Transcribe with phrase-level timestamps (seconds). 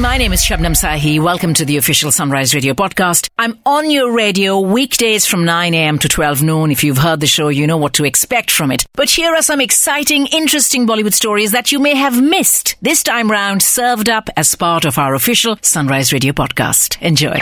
[0.00, 1.18] My name is Shabnam Sahi.
[1.20, 3.30] Welcome to the official Sunrise Radio podcast.
[3.38, 5.98] I'm on your radio weekdays from 9 a.m.
[6.00, 6.70] to 12 noon.
[6.70, 8.84] If you've heard the show, you know what to expect from it.
[8.92, 13.30] But here are some exciting, interesting Bollywood stories that you may have missed this time
[13.30, 17.00] round, served up as part of our official Sunrise Radio podcast.
[17.00, 17.38] Enjoy.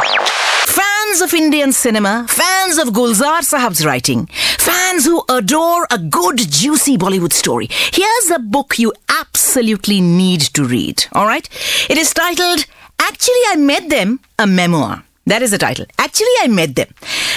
[1.15, 4.27] Fans of Indian cinema, fans of Gulzar Sahab's writing,
[4.59, 7.69] fans who adore a good, juicy Bollywood story.
[7.71, 11.49] Here's a book you absolutely need to read, alright?
[11.89, 12.67] It is titled
[12.99, 15.04] Actually I Met Them, a Memoir.
[15.27, 15.87] That is the title.
[15.99, 16.89] Actually, I met them.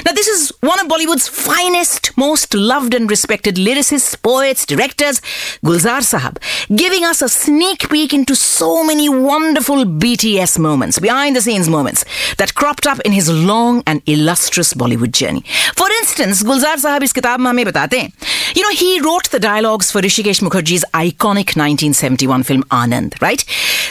[0.05, 5.21] Now, this is one of Bollywood's finest, most loved and respected lyricists, poets, directors,
[5.63, 6.38] Gulzar Sahab,
[6.75, 12.03] giving us a sneak peek into so many wonderful BTS moments, behind the scenes moments,
[12.37, 15.43] that cropped up in his long and illustrious Bollywood journey.
[15.75, 18.11] For instance, Gulzar Sahab is kitab mein batate.
[18.55, 23.43] You know, he wrote the dialogues for Hrishikesh Mukherjee's iconic 1971 film Anand, right?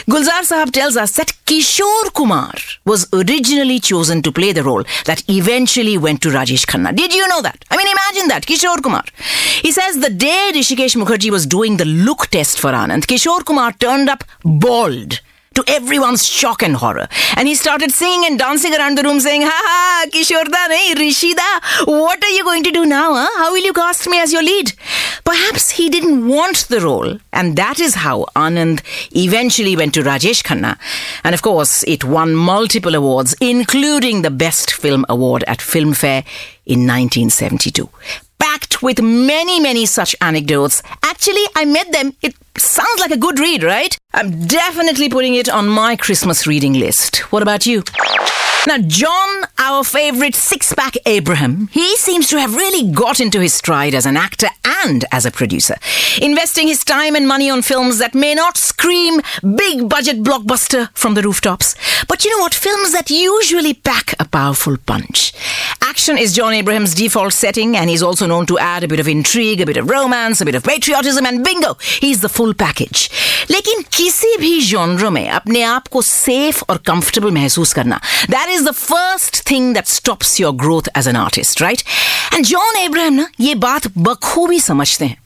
[0.07, 2.53] Gulzar Sahab tells us that Kishore Kumar
[2.85, 6.95] was originally chosen to play the role that eventually went to Rajesh Khanna.
[6.95, 7.63] Did you know that?
[7.71, 8.45] I mean, imagine that.
[8.45, 9.03] Kishore Kumar.
[9.61, 13.71] He says the day Hrishikesh Mukherjee was doing the look test for Anand, Kishore Kumar
[13.73, 15.21] turned up bald
[15.57, 17.07] to everyone's shock and horror.
[17.35, 21.87] And he started singing and dancing around the room saying, Ha ha, Kishorda nahi, Rishida,
[21.87, 23.13] what are you going to do now?
[23.15, 23.27] Huh?
[23.37, 24.73] How will you cast me as your lead?
[25.25, 27.17] Perhaps he didn't want the role.
[27.33, 28.81] And that is how Anand
[29.15, 30.77] eventually went to Rajesh Khanna.
[31.23, 36.23] And of course, it won multiple awards, including the Best Film Award at Filmfare
[36.65, 37.89] in 1972
[38.39, 40.81] packed with many, many such anecdotes.
[41.03, 42.13] Actually, I met them.
[42.21, 43.97] It sounds like a good read, right?
[44.13, 47.17] I'm definitely putting it on my Christmas reading list.
[47.31, 47.83] What about you?
[48.66, 53.52] Now, John, our favorite six pack Abraham, he seems to have really got into his
[53.52, 54.46] stride as an actor
[54.84, 55.74] and as a producer,
[56.20, 59.20] investing his time and money on films that may not scream
[59.56, 61.74] big budget blockbuster from the rooftops,
[62.06, 62.54] but you know what?
[62.54, 65.32] Films that usually pack a powerful punch.
[65.82, 69.08] Action is John Abraham's default setting, and he's also known to add a bit of
[69.08, 73.10] intrigue, a bit of romance, a bit of patriotism, and bingo, he's the full package.
[73.50, 78.64] लेकिन किसी भी genre में अपने आप को safe और comfortable महसूस करना that is
[78.64, 81.82] the first thing that stops your growth as an artist, right?
[82.32, 85.16] And John Abraham ना ये बात बखूबी समझते हैं.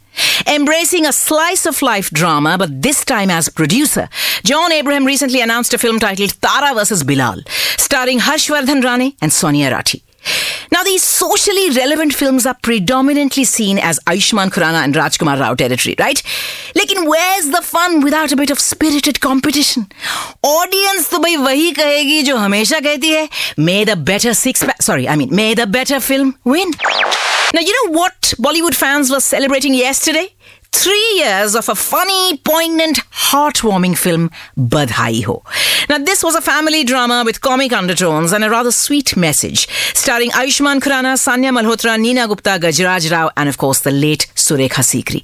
[0.47, 4.09] Embracing a slice of life drama, but this time as producer,
[4.45, 7.03] John Abraham recently announced a film titled Tara vs.
[7.03, 7.43] Bilal,
[7.77, 10.03] starring Harshvardhan Rane and Sonia Rathi.
[10.72, 15.96] Now, these socially relevant films are predominantly seen as Ayushman Khurrana and Rajkumar Rao territory,
[16.00, 16.22] right?
[16.76, 19.88] लेकिन where's the fun without a bit of spirited competition?
[20.44, 23.28] Audience तो भाई वही कहेगी जो हमेशा कहती है
[23.60, 26.74] may the better six pack, sorry, I mean may the better film win.
[27.54, 30.28] Now, you know what Bollywood fans were celebrating yesterday?
[30.74, 35.44] Three years of a funny, poignant, heartwarming film, Badhai Ho.
[35.90, 40.32] Now, this was a family drama with comic undertones and a rather sweet message, starring
[40.32, 45.22] Ayushman Khurrana, Sanya Malhotra, Neena Gupta, Gajraj Rao, and of course the late Surekha Sikri.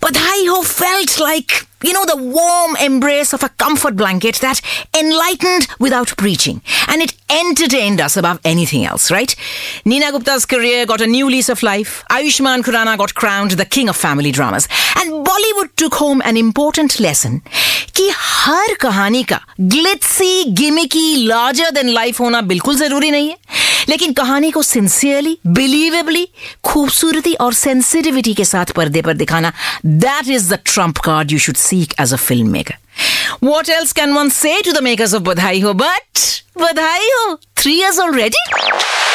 [0.00, 4.60] Badhai Ho felt like you know, the warm embrace of a comfort blanket that
[4.98, 6.60] enlightened without preaching.
[6.88, 9.34] And it entertained us above anything else, right?
[9.84, 12.04] Neena Gupta's career got a new lease of life.
[12.10, 14.68] Ayushman Khurrana got crowned the king of family dramas.
[14.96, 17.42] And Bollywood took home an important lesson
[17.96, 23.36] कि हर कहानी का glitzy gimmicky, larger than life होना बिल्कुल जरूरी नहीं है
[23.88, 26.26] लेकिन कहानी को सिंसियरली बिलीवेबली
[26.64, 29.52] खूबसूरती और सेंसिटिविटी के साथ पर्दे पर दिखाना
[29.86, 32.16] that is the trump card you should seek as a
[32.52, 32.76] filmmaker
[33.44, 36.28] what else can one say to the makers of Badhaai Ho but
[36.60, 38.44] Badhaai Ho three years already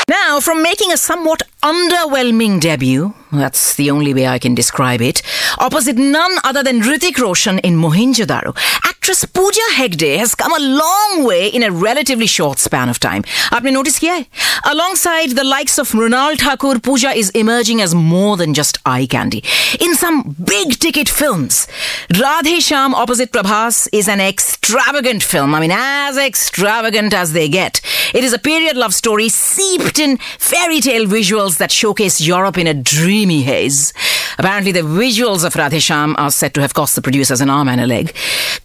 [0.09, 5.21] now from making a somewhat underwhelming debut That's the only way I can describe it.
[5.59, 8.55] Opposite none other than Hrithik Roshan in Mohenjo-Daro.
[8.85, 13.23] Actress Pooja Hegde has come a long way in a relatively short span of time.
[13.51, 14.25] Have you noticed here?
[14.63, 19.43] Alongside the likes of Mrunal Thakur, Pooja is emerging as more than just eye candy.
[19.79, 21.67] In some big ticket films,
[22.09, 25.53] Radhe Shyam opposite Prabhas is an extravagant film.
[25.53, 27.81] I mean, as extravagant as they get.
[28.13, 32.67] It is a period love story seeped in fairy tale visuals that showcase Europe in
[32.67, 33.92] a dream dreamy haze.
[34.38, 37.68] Apparently, the visuals of Radhe Sham are said to have cost the producers an arm
[37.68, 38.12] and a leg.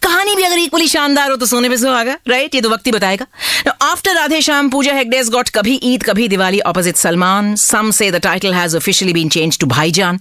[0.04, 2.92] कहानी भी अगर equally शानदार हो तो सोने पे सुहागा right ये तो वक्त ही
[2.92, 3.26] बताएगा
[3.66, 7.48] Now, after Radhe Sham, Pooja Hegde's got Kabhi Eid Kabhi Diwali opposite Salman.
[7.58, 10.20] Some say the title has officially been changed to Bhaijan.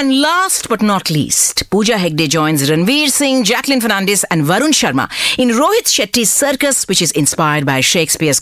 [0.00, 5.08] And last but not least, Pooja Hegde joins Ranveer Singh, Jacqueline Fernandez, and Varun Sharma
[5.38, 8.40] in Rohit Shetty's Circus, which is inspired by Shakespeare's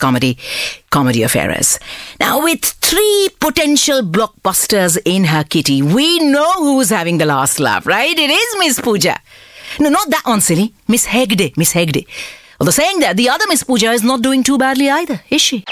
[0.93, 1.79] comedy, of Errors.
[2.19, 7.87] Now, with three potential blockbusters in her kitty, we know who's having the last laugh,
[7.87, 8.17] right?
[8.17, 9.17] It is Miss Pooja.
[9.79, 10.71] No, not that one, silly.
[10.87, 12.05] Miss Hegde, Miss Hegde.
[12.59, 15.63] Although saying that, the other Miss Pooja is not doing too badly either, is she?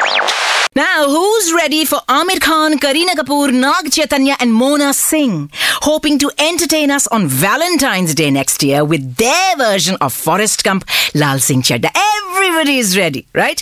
[0.73, 5.51] Now, who's ready for Aamir Khan, Kareena Kapoor, Nag Chaitanya, and Mona Singh,
[5.81, 10.85] hoping to entertain us on Valentine's Day next year with their version of Forrest Gump,
[11.13, 11.89] Lal Singh Chadda?
[11.93, 13.61] Everybody is ready, right?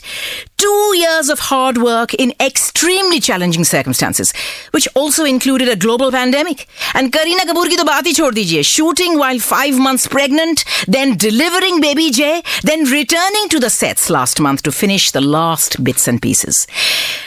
[0.60, 4.34] Two years of hard work in extremely challenging circumstances,
[4.72, 6.68] which also included a global pandemic.
[6.94, 8.66] And Kareena Kapoor ki to baat hi chhod dijiye.
[8.66, 14.42] Shooting while five months pregnant, then delivering baby J, then returning to the sets last
[14.42, 16.68] month to finish the last bits and pieces.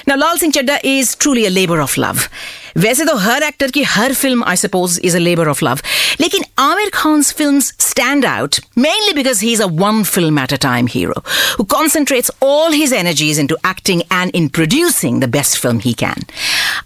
[0.07, 2.29] Now, Lal Singh Chadda is truly a labor of love.
[2.77, 5.81] वैसे तो हर actor की हर film I suppose is a labour of love
[6.21, 10.57] लेकिन Aamir Khan's film stand out mainly because he is a one film at a
[10.63, 11.23] time hero
[11.59, 16.25] who concentrates all his energies into acting and in producing the best film he can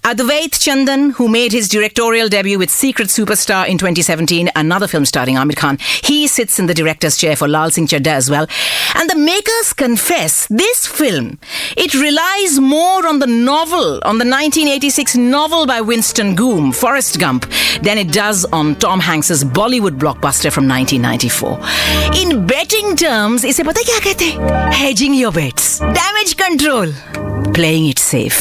[0.07, 5.57] Advait who made his directorial debut with Secret Superstar in 2017, another film starring Aamir
[5.57, 8.47] Khan, he sits in the director's chair for Lal Singh Chadda as well.
[8.95, 11.41] And the makers confess this film,
[11.77, 17.47] it relies more on the novel, on the 1986 novel by Winston Goom, Forrest Gump,
[17.83, 21.59] than it does on Tom Hanks's Bollywood blockbuster from 1994.
[22.23, 24.73] In betting terms, इसे पता क्या कहते हैं?
[24.73, 25.79] Hedging your bets.
[26.01, 26.95] Damage control.
[27.59, 28.41] Playing it safe.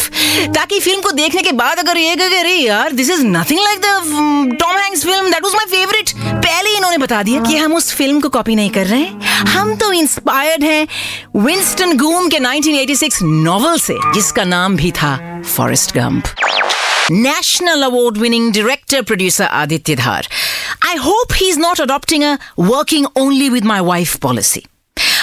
[0.56, 3.80] ताकि film को देखने के बाद अगर ये कहे अरे यार this is nothing like
[3.82, 7.74] the Tom Hanks film that was my favourite पहले ही इन्होंने बता दिया कि हम
[7.76, 10.88] उस फ़िल्म को कॉपी नहीं कर रहे हैं हम तो इंस्पायर्ड हैं
[11.46, 15.16] विंस्टन गूम के 1986 नॉवल से जिसका नाम भी था
[15.56, 16.24] Forrest Gump
[17.10, 20.28] National award winning director producer Aditya Dhar.
[20.84, 24.66] I hope he's not adopting a working only with my wife policy.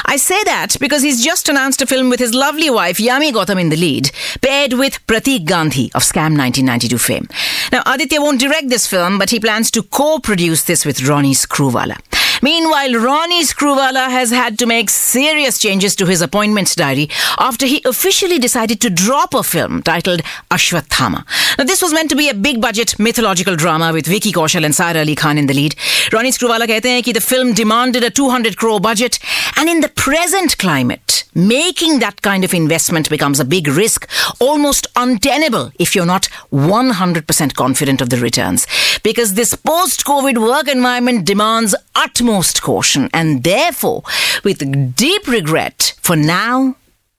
[0.05, 3.61] I say that because he's just announced a film with his lovely wife Yami Gautam
[3.61, 7.27] in the lead, paired with Pratik Gandhi of Scam 1992 fame.
[7.73, 11.35] Now, Aditya won't direct this film, but he plans to co produce this with Ronnie
[11.35, 11.99] Screwvala.
[12.43, 17.09] Meanwhile, Ronnie Screwvala has had to make serious changes to his appointments diary
[17.39, 21.25] after he officially decided to drop a film titled Ashwathama.
[21.57, 24.75] Now, this was meant to be a big budget mythological drama with Vicky Kaushal and
[24.75, 25.77] Sara Ali Khan in the lead.
[26.13, 29.21] Ronnie Screwvala says that the film demanded a 200 crore budget
[29.57, 34.89] and in the present climate, making that kind of investment becomes a big risk, almost
[34.97, 38.67] untenable if you're not 100% confident of the returns.
[39.05, 44.03] Because this post-COVID work environment demands utmost caution and therefore,
[44.45, 46.77] with deep regret, for now,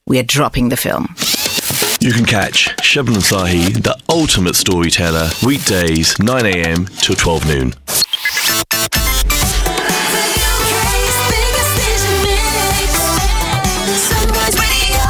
[0.07, 1.15] we are dropping the film.
[1.99, 7.69] You can catch Shabnam Sahi, the ultimate storyteller, weekdays 9am till 12 noon.
[7.69, 7.77] The
[10.49, 12.91] UK's biggest station mix.
[14.09, 15.03] Sunrise Radio.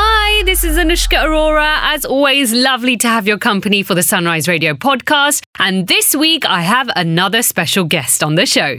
[0.00, 1.78] Hi, this is Anushka Arora.
[1.94, 5.42] As always, lovely to have your company for the Sunrise Radio podcast.
[5.58, 8.76] And this week, I have another special guest on the show.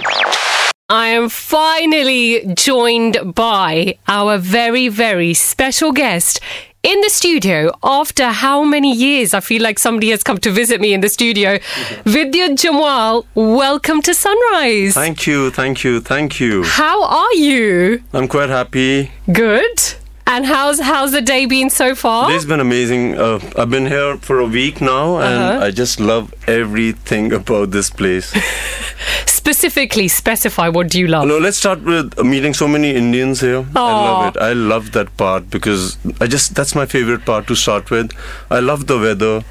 [0.91, 6.39] I am finally joined by our very, very special guest
[6.81, 9.35] in the studio after how many years?
[9.35, 11.57] I feel like somebody has come to visit me in the studio.
[12.05, 14.95] Vidyut Jammwal, welcome to Sunrise.
[14.95, 16.63] Thank you, thank you, thank you.
[16.63, 18.01] How are you?
[18.11, 19.11] I'm quite happy.
[19.31, 19.93] Good.
[20.31, 22.27] And how's how's the day been so far?
[22.27, 23.17] Today's been amazing.
[23.17, 25.65] Uh, I've been here for a week now, and Uh-huh.
[25.65, 28.31] I just love everything about this place.
[29.25, 31.25] Specifically, specify what do you love?
[31.27, 33.65] no, let's start with meeting so many Indians here.
[33.75, 34.39] I love it.
[34.41, 38.11] I love that part because I just that's my favorite part to start with.
[38.51, 39.41] I love the weather.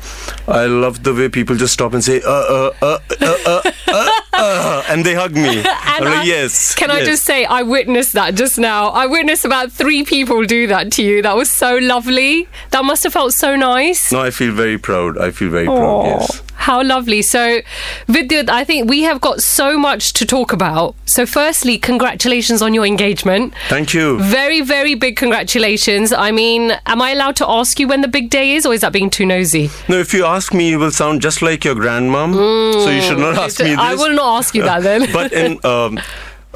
[0.46, 4.17] I love the way people just stop and say uh uh uh uh uh uh.
[4.38, 4.82] Uh.
[4.88, 5.62] and they hug me.
[5.64, 6.74] I- yes.
[6.74, 8.88] Can I just say, I witnessed that just now.
[8.88, 11.22] I witnessed about three people do that to you.
[11.22, 12.48] That was so lovely.
[12.70, 14.12] That must have felt so nice.
[14.12, 15.18] No, I feel very proud.
[15.18, 16.04] I feel very proud.
[16.06, 16.42] Yes.
[16.58, 17.22] How lovely.
[17.22, 17.60] So,
[18.08, 20.96] Vidyut, I think we have got so much to talk about.
[21.06, 23.54] So, firstly, congratulations on your engagement.
[23.68, 24.18] Thank you.
[24.20, 26.12] Very, very big congratulations.
[26.12, 28.80] I mean, am I allowed to ask you when the big day is, or is
[28.80, 29.70] that being too nosy?
[29.88, 32.34] No, if you ask me, you will sound just like your grandmom.
[32.34, 33.78] So you should not ask me this.
[33.78, 35.10] I will not ask you that then.
[35.12, 35.98] but in um,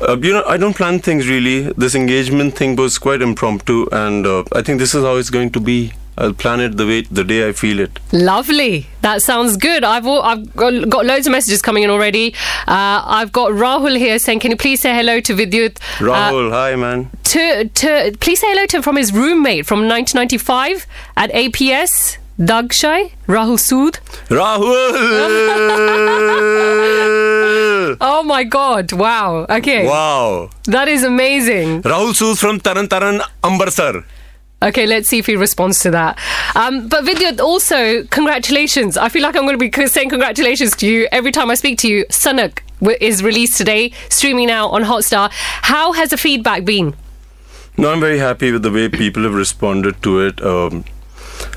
[0.00, 1.72] uh, you know, I don't plan things really.
[1.76, 5.50] This engagement thing was quite impromptu, and uh, I think this is how it's going
[5.50, 5.92] to be.
[6.18, 7.98] I'll plan it the way the day I feel it.
[8.12, 8.86] Lovely.
[9.00, 9.82] That sounds good.
[9.82, 12.34] I've all, I've got, got loads of messages coming in already.
[12.68, 16.50] Uh, I've got Rahul here saying, "Can you please say hello to Vidyut?" Uh, Rahul,
[16.50, 17.10] hi man.
[17.24, 22.18] to to please say hello to him from his roommate from 1995 at APS.
[22.40, 23.98] Dagshai, Rahul Sood.
[24.28, 24.92] Rahul!
[28.00, 28.92] Oh my God!
[28.92, 29.46] Wow.
[29.50, 30.50] Okay, wow.
[30.64, 31.82] that is amazing.
[31.82, 34.04] Rahul Sood from Taran Taran, Ambersar.
[34.62, 36.18] Okay, let's see if he responds to that.
[36.54, 38.96] Um, but Vidyut, also congratulations.
[38.96, 41.78] I feel like I'm going to be saying congratulations to you every time I speak
[41.80, 42.04] to you.
[42.06, 45.30] Sanak w- is released today, streaming now on Hotstar.
[45.32, 46.94] How has the feedback been?
[47.76, 50.40] No, I'm very happy with the way people have responded to it.
[50.42, 50.84] Um,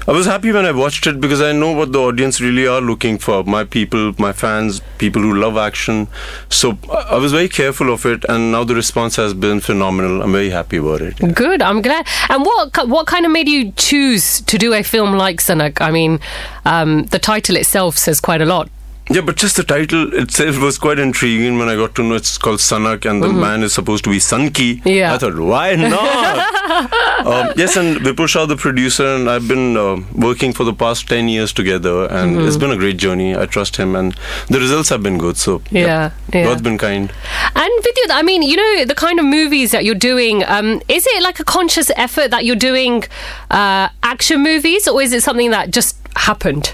[0.07, 2.79] I was happy when I watched it because I know what the audience really are
[2.79, 3.43] looking for.
[3.43, 6.07] My people, my fans, people who love action.
[6.49, 10.21] So I was very careful of it, and now the response has been phenomenal.
[10.21, 11.17] I'm very happy about it.
[11.33, 12.05] Good, I'm glad.
[12.29, 15.81] And what what kind of made you choose to do a film like Sanak?
[15.81, 16.19] I mean,
[16.65, 18.69] um, the title itself says quite a lot.
[19.07, 22.39] Yeah, but just the title itself was quite intriguing when I got to know it's
[22.39, 24.77] called Sanak and the man is supposed to be Sanki.
[24.77, 24.87] Mm-hmm.
[24.89, 25.13] Yeah.
[25.13, 27.25] I thought, why not?
[27.27, 31.07] um, yes, and Vipul Shah, the producer, and I've been uh, working for the past
[31.07, 32.47] 10 years together, and Mm-hmm.
[32.47, 33.35] it's been a great journey.
[33.37, 34.15] I trust him, and
[34.49, 35.37] the results have been good.
[35.37, 36.43] So, Yeah, yeah.
[36.45, 37.11] God's been kind.
[37.55, 41.05] And Vidyut, I mean, you know, the kind of movies that you're doing, um, is
[41.07, 43.03] it like a conscious effort that you're doing
[43.51, 46.73] uh, action movies, or is it something that just happened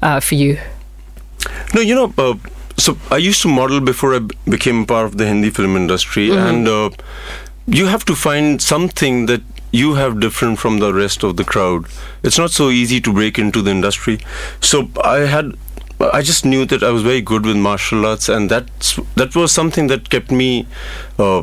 [0.00, 0.58] uh, for you?
[1.74, 2.34] No, you know, uh,
[2.76, 6.28] so I used to model before I b- became part of the Hindi film industry,
[6.28, 6.48] Mm-hmm.
[6.48, 6.90] and uh,
[7.66, 9.42] you have to find something that
[9.72, 11.84] you have different from the rest of the crowd.
[12.22, 14.18] It's not so easy to break into the industry.
[14.60, 15.52] So I had.
[16.12, 19.52] I just knew that I was very good with martial arts, and that's that was
[19.52, 20.66] something that kept me.
[21.18, 21.42] Uh,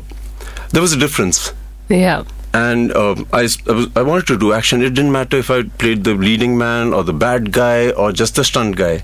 [0.72, 1.54] there was a difference,
[1.89, 2.24] Yeah.
[2.54, 4.82] and um, I, I was, I wanted to do action.
[4.82, 8.36] It didn't matter if I played the leading man or the bad guy or just
[8.36, 9.04] the stunt guy.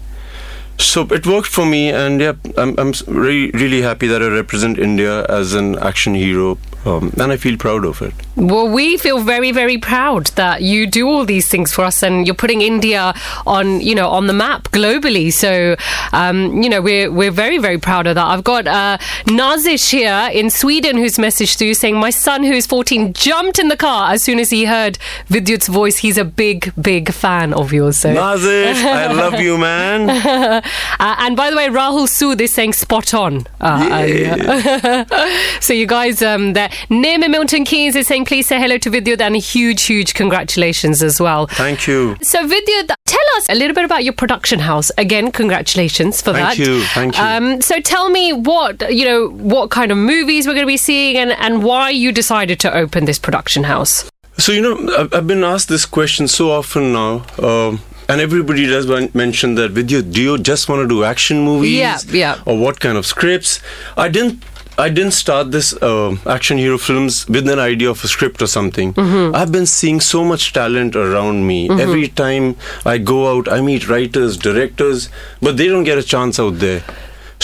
[0.77, 4.77] So it worked for me, and yeah, I'm I'm really really happy that I represent
[4.77, 8.13] India as an action hero, um, and I feel proud of it.
[8.35, 12.25] Well, we feel very, very proud that you do all these things for us, and
[12.27, 13.13] you're putting India
[13.47, 15.31] on, you know, on the map globally.
[15.31, 15.75] So,
[16.11, 18.25] um, you know, we're we're very, very proud of that.
[18.25, 22.67] I've got uh, Nazish here in Sweden who's messaged through saying, "My son, who is
[22.67, 24.97] 14, jumped in the car as soon as he heard
[25.29, 25.97] Vidyut's voice.
[25.97, 30.09] He's a big, big fan of yours." So, Nazish, I love you, man.
[30.99, 33.47] uh, and by the way, Rahul Sood is saying spot on.
[33.61, 35.05] Uh, earlier.
[35.61, 36.69] so you guys, um, there.
[36.89, 41.01] Name Milton Keynes is saying, please say hello to Vidyut and a huge, huge congratulations
[41.01, 41.47] as well.
[41.47, 42.17] Thank you.
[42.21, 44.91] So Vidyut, tell us a little bit about your production house.
[44.97, 46.57] Again, congratulations for Thank that.
[46.57, 47.23] you, thank you.
[47.23, 50.77] Um, so tell me what you know, what kind of movies we're going to be
[50.77, 54.09] seeing, and and why you decided to open this production house.
[54.37, 58.65] So you know, I've, I've been asked this question so often now, um, and everybody
[58.65, 59.73] does mention that.
[59.73, 61.77] With you, do you just want to do action movies?
[61.77, 62.41] Yeah, yeah.
[62.45, 63.59] Or what kind of scripts?
[63.95, 64.43] I didn't.
[64.77, 68.47] I didn't start this uh, action hero films with an idea of a script or
[68.47, 68.93] something.
[68.93, 69.35] Mm-hmm.
[69.35, 71.69] I've been seeing so much talent around me.
[71.69, 75.09] Every time I go out, I meet writers, directors,
[75.41, 76.83] but they don't get a chance out there.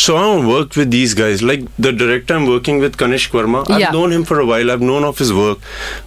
[0.01, 1.41] So I want to work with these guys.
[1.43, 3.63] Like the director I'm working with, Kanishk Verma.
[3.69, 3.91] I've Yeah.
[3.95, 4.71] known him for a while.
[4.71, 5.59] I've known of his work,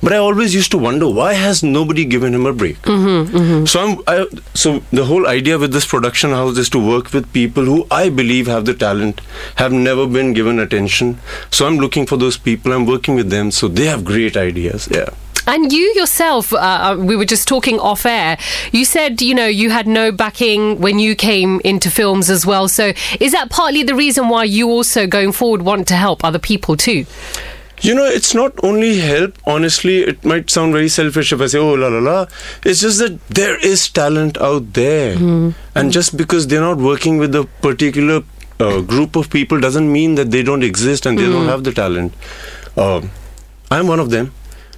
[0.02, 2.80] but I always used to wonder why has nobody given him a break.
[2.94, 3.92] Mm-hmm, So I'm.
[4.14, 4.16] I,
[4.62, 8.08] so the whole idea with this production house is to work with people who I
[8.22, 9.20] believe have the talent,
[9.64, 11.18] have never been given attention.
[11.50, 12.72] So I'm looking for those people.
[12.78, 14.88] I'm working with them, so they have great ideas.
[15.00, 15.10] Yeah.
[15.46, 18.38] And you yourself, uh, uh, we were just talking off air.
[18.70, 22.68] You said, you know, you had no backing when you came into films as well.
[22.68, 26.38] So is that partly the reason why you also going forward want to help other
[26.38, 27.06] people too?
[27.80, 29.36] You know, it's not only help.
[29.44, 32.26] Honestly, it might sound very selfish if I say, "Oh la la la."
[32.64, 35.16] It's just that there is talent out there,
[35.74, 38.22] and just because they're not working with a particular
[38.60, 41.72] uh, group of people doesn't mean that they don't exist and they don't have the
[41.72, 42.14] talent.
[42.76, 43.10] Um
[43.72, 44.30] I'm one of them.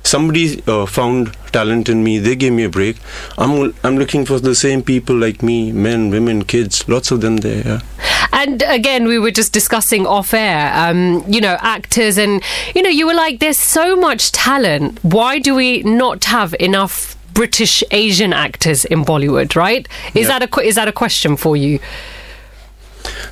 [0.04, 2.18] Somebody uh, found talent in me.
[2.18, 2.96] They gave me a break.
[3.38, 6.86] I'm I'm looking for the same people like me, men, women, kids.
[6.88, 7.62] Lots of them there.
[7.64, 7.80] Yeah.
[8.32, 12.42] and again, we were just discussing off air, um, you know, actors, and
[12.74, 14.98] you know, you were like, "There's so much talent.
[15.02, 19.88] Why do we not have enough British Asian actors in Bollywood?" Right?
[20.14, 20.38] Is Yeah.
[20.38, 21.78] that a is that a question for you?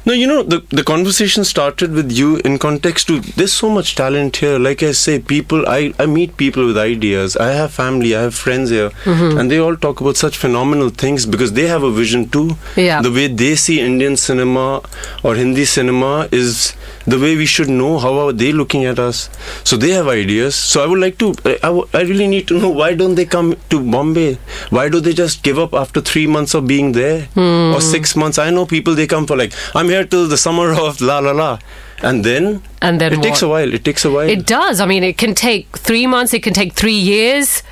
[0.07, 3.95] No, you know, the, the conversation started with you in context to there's so much
[3.95, 4.59] talent here.
[4.59, 7.37] Like I say, people, I, I meet people with ideas.
[7.37, 9.39] I have family, I have friends here, Mm-hmm.
[9.39, 12.57] and they all talk about such phenomenal things because they have a vision too.
[12.77, 13.03] Yeah.
[13.03, 14.83] The way they see Indian cinema
[15.23, 16.75] or Hindi cinema is
[17.07, 19.29] the way we should know how are they looking at us.
[19.65, 20.55] So they have ideas.
[20.55, 21.71] So I would like to, I
[22.01, 24.39] I really need to know why don't they come to Bombay?
[24.71, 27.75] Why do they just give up after three months of being there Hmm.
[27.75, 28.39] or six months?
[28.39, 31.33] I know people they come for like I'm here till the summer of la la
[31.33, 31.59] la,
[32.03, 33.73] and then And then it takes a while.
[33.73, 34.29] It takes a while.
[34.29, 34.81] It does.
[34.81, 36.35] I mean, it can take three months.
[36.35, 37.63] It can take three years.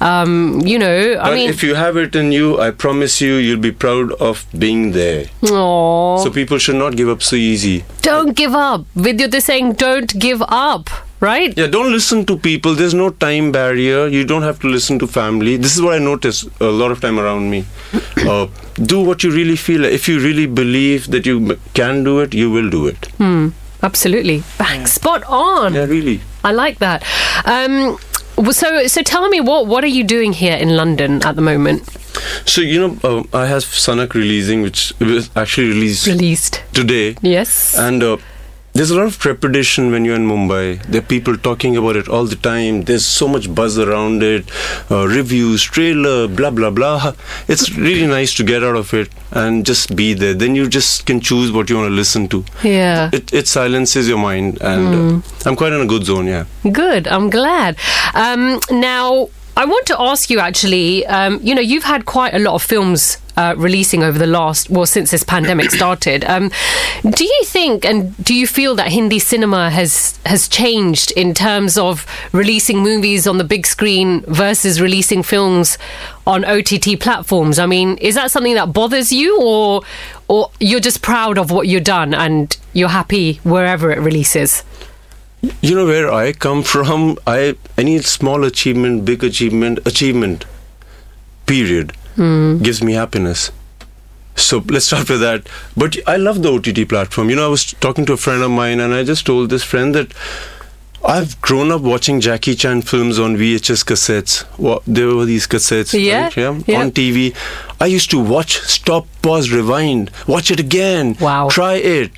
[0.00, 3.60] Um, you know, I mean, if you have it in you, I promise you, you'll
[3.60, 5.26] be proud of being there.
[5.42, 7.84] aw, So people should not give up so easy.
[8.02, 8.86] don't give up.
[8.96, 10.88] Vidyut is saying, don't give up.
[11.20, 11.52] Right?
[11.58, 12.74] Yeah, don't listen to people.
[12.74, 14.06] There's no time barrier.
[14.06, 15.58] You don't have to listen to family.
[15.58, 17.64] This is what I notice a lot of time around me.
[18.30, 18.46] Uh,
[18.84, 19.84] do what you really feel.
[19.84, 23.08] If you really believe that you can do it, you will do it.
[23.82, 24.42] Absolutely.
[24.58, 25.74] Bang, spot on.
[25.74, 26.20] Yeah, really.
[26.44, 27.02] I like that.
[27.44, 27.98] Um,
[28.50, 31.82] so, so tell me what what are you doing here in London at the moment?
[32.46, 36.62] So you know, uh, I have Sanak releasing, which was actually released Released.
[36.72, 37.16] today.
[37.22, 37.76] Yes.
[37.78, 38.16] And uh,
[38.72, 40.82] there's a lot of trepidation when you're in Mumbai.
[40.84, 42.82] There are people talking about it all the time.
[42.82, 44.48] There's so much buzz around it,
[44.90, 47.14] uh, reviews, trailer, blah blah blah.
[47.48, 50.34] It's really nice to get out of it and just be there.
[50.34, 52.44] Then you just can choose what you want to listen to.
[52.62, 53.10] yeah.
[53.12, 56.26] It it silences your mind, and uh, I'm quite in a good zone.
[56.26, 56.44] Yeah.
[56.70, 57.08] Good.
[57.08, 57.76] I'm glad.
[58.14, 59.28] Um, now,
[59.60, 62.62] I want to ask you actually, um, you know, you've had quite a lot of
[62.62, 66.24] films uh, releasing over the last, well, since this pandemic started.
[66.24, 66.50] Um,
[67.10, 71.76] do you think and do you feel that Hindi cinema has has changed in terms
[71.76, 75.76] of releasing movies on the big screen versus releasing films
[76.26, 77.58] on OTT platforms?
[77.58, 79.82] I mean, is that something that bothers you, or
[80.28, 84.64] or you're just proud of what you've done and you're happy wherever it releases?
[85.42, 87.18] You know where I come from.
[87.26, 90.44] I any small achievement, big achievement, achievement,
[91.46, 92.58] period, hmm.
[92.58, 93.50] gives me happiness.
[94.36, 95.48] So let's start with that.
[95.76, 97.30] But I love the OTT platform.
[97.30, 99.62] You know, I was talking to a friend of mine, and I just told this
[99.64, 100.12] friend that
[101.04, 104.42] I've grown up watching Jackie Chan films on VHS cassettes.
[104.58, 106.36] What there were these cassettes, Yeah, right?
[106.36, 106.80] yeah, yeah.
[106.80, 107.34] on TV.
[107.80, 111.16] I used to watch, stop, pause, rewind, watch it again.
[111.18, 111.48] Wow.
[111.48, 112.12] Try it.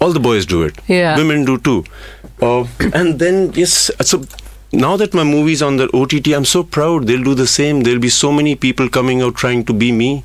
[0.00, 0.78] All the boys do it.
[0.88, 1.16] Yeah.
[1.16, 1.84] Women do too.
[2.40, 4.24] Uh, and then yes, so
[4.72, 7.06] now that my movie's on the OTT, I'm so proud.
[7.06, 7.80] They'll do the same.
[7.82, 10.22] There'll be so many people coming out trying to be me,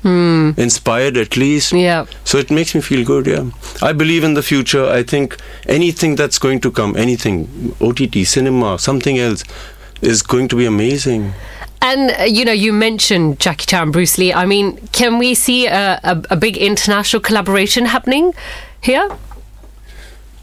[0.56, 1.72] inspired at least.
[1.72, 2.06] Yeah.
[2.24, 3.26] So it makes me feel good.
[3.26, 3.50] Yeah,
[3.82, 4.84] I believe in the future.
[4.86, 5.36] I think
[5.66, 9.42] anything that's going to come, anything, OTT, cinema, something else,
[10.00, 11.32] is going to be amazing.
[11.82, 14.32] And uh, you know, you mentioned Jackie Chan, Bruce Lee.
[14.32, 18.32] I mean, can we see a, a, a big international collaboration happening
[18.80, 19.08] here?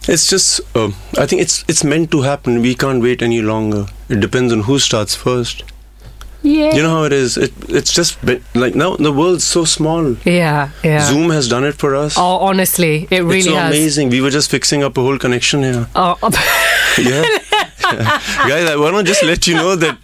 [0.08, 2.62] It's just, uh, I think it's it's meant to happen.
[2.62, 3.86] We can't wait any longer.
[4.10, 5.64] It depends on who starts first.
[6.46, 6.76] Yeah.
[6.76, 7.38] You know how it is.
[7.38, 10.16] It it's just been, like now the world's so small.
[10.26, 11.00] yeah, yeah.
[11.10, 12.16] Zoom has done it for us.
[12.18, 13.70] Oh, honestly, it really it's so has.
[13.72, 14.10] amazing.
[14.10, 15.88] We were just fixing up a whole connection here.
[15.96, 16.18] Oh,
[16.98, 17.24] Yeah.
[18.50, 19.98] Guys, I want to just let you know that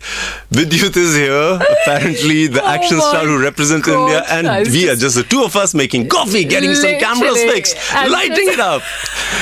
[0.51, 1.59] Vidyut is here.
[1.81, 5.15] Apparently, the oh action Oh my star who represents God, India, and we are just-
[5.15, 8.81] the two of us making coffee, getting some cameras fixed, And lighting it up.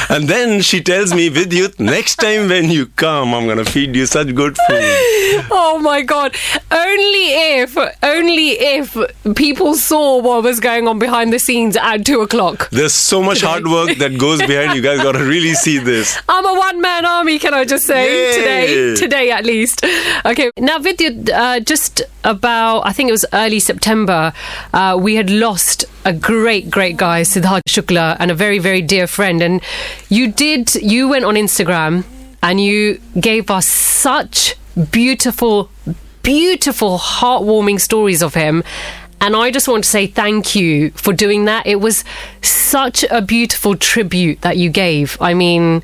[0.09, 3.95] And then she tells me, Vidyut, next time when you come, I'm going to feed
[3.95, 4.81] you such good food.
[5.51, 6.35] oh my god!
[6.71, 8.95] Only if, only if
[9.35, 12.69] people saw what was going on behind the scenes at two o'clock.
[12.69, 14.75] There's so much hard work that goes behind.
[14.75, 16.17] You guys got to really see this.
[16.29, 18.36] I'm a one man army, can I just say?
[18.37, 19.83] Today, today at least.
[20.25, 24.33] Okay, now Vidyut, uh, just about, I think it was early September,
[24.73, 29.07] uh, we had lost a great, great guy, Siddharth Shukla, and a very, very dear
[29.07, 29.41] friend.
[29.41, 29.61] And
[30.09, 32.03] you did, you went on Instagram
[32.43, 34.55] and you gave us such
[34.91, 35.69] beautiful,
[36.23, 38.63] beautiful, heartwarming stories of him.
[39.19, 41.65] And I just want to say thank you for doing that.
[41.65, 42.03] It was
[42.41, 45.17] such a beautiful tribute that you gave.
[45.19, 45.81] I mean,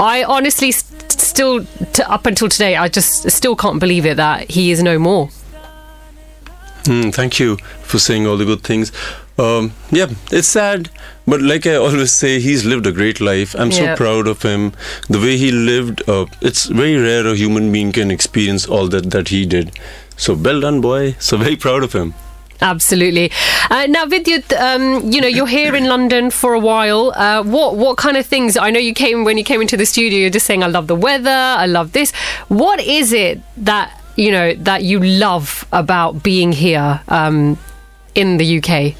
[0.00, 4.50] I honestly st- still, t- up until today, I just still can't believe it that
[4.50, 5.28] he is no more.
[6.84, 8.92] Mm, thank you for saying all the good things.
[9.38, 10.88] Um, yeah, it's sad,
[11.26, 13.54] but like I always say, he's lived a great life.
[13.58, 13.94] I'm Yeah.
[13.94, 14.72] so proud of him.
[15.10, 19.10] The way he lived, uh, it's very rare a human being can experience all that
[19.10, 19.72] that he did.
[20.16, 21.16] So well done, boy.
[21.18, 22.14] So very proud of him.
[22.60, 23.30] Absolutely.
[23.70, 27.12] Uh, now, Vidyut, um, you know you're here in London for a while.
[27.14, 28.56] Uh, what what kind of things?
[28.56, 30.18] I know you came when you came into the studio.
[30.20, 31.30] You're just saying, "I love the weather.
[31.30, 32.12] I love this."
[32.48, 37.58] What is it that you know that you love about being here um,
[38.14, 38.94] in the UK?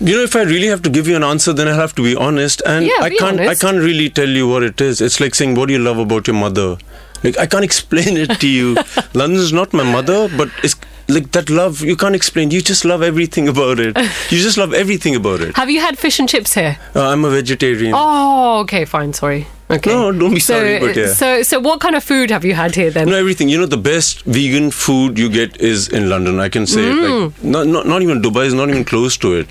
[0.00, 2.02] You know, if I really have to give you an answer, then I'll have to
[2.02, 2.62] be honest.
[2.66, 3.38] And Yeah, I can't.
[3.40, 3.50] honest.
[3.64, 5.00] I can't really tell you what it is.
[5.00, 6.78] It's like saying, "What do you love about your mother?"
[7.22, 8.76] Like I can't explain it to you.
[9.12, 10.74] London's not my mother, but it's
[11.14, 12.50] like that love you can't explain.
[12.50, 13.96] You just love everything about it.
[14.30, 15.56] You just love everything about it.
[15.56, 16.78] Have you had fish and chips here?
[16.94, 17.92] Uh, I'm a vegetarian.
[17.96, 19.12] Oh, okay, fine.
[19.12, 19.46] Sorry.
[19.70, 19.90] Okay.
[19.90, 21.12] No, don't be so, sorry, but yeah.
[21.12, 23.08] So, so what kind of food have you had here then?
[23.08, 23.48] Know everything.
[23.48, 26.40] You know the best vegan food you get is in London.
[26.40, 26.94] I can say it.
[26.94, 27.24] Mm.
[27.24, 29.48] Like not, not not even Dubai is not even close to it.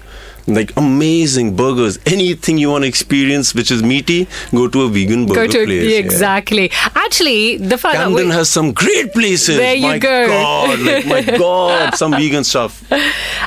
[0.49, 1.99] Like amazing burgers.
[2.05, 5.65] Anything you want to experience which is meaty, go to a vegan burger Go to
[5.65, 5.83] place.
[5.83, 5.99] yeah, yeah.
[5.99, 6.71] exactly.
[6.95, 9.57] Actually, the fact Camden we, has some great places.
[9.57, 10.27] There you my go.
[10.27, 12.83] God, like, my God, some vegan stuff.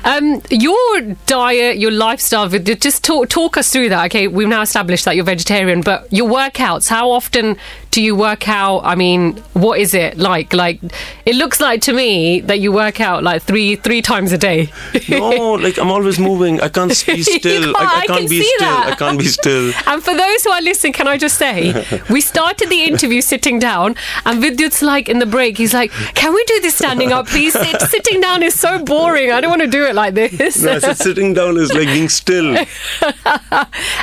[0.04, 4.06] Um, your diet, your lifestyle, just talk talk us through that.
[4.06, 6.88] Okay, we've now established that you're vegetarian, but your workouts.
[6.88, 7.56] How often
[7.92, 8.78] do you work out?
[8.81, 10.52] I mean, what is it like?
[10.55, 10.81] Like,
[11.26, 14.72] it looks like to me that you work out like three three times a day.
[15.11, 16.61] No, like I'm always moving.
[16.61, 17.74] I can't be still.
[17.74, 18.59] can't, I, I I can't can be still.
[18.61, 18.87] that.
[18.92, 19.72] I can't be still.
[19.87, 23.59] And for those who are listening, can I just say, we started the interview sitting
[23.59, 27.26] down, and Vidyut's like in the break, he's like, "Can we do this standing up,
[27.26, 27.52] please?
[27.52, 29.31] Sit, sitting down is so boring.
[29.33, 31.88] I don't want to do it like this." No, I said sitting down is like
[31.88, 32.57] being still.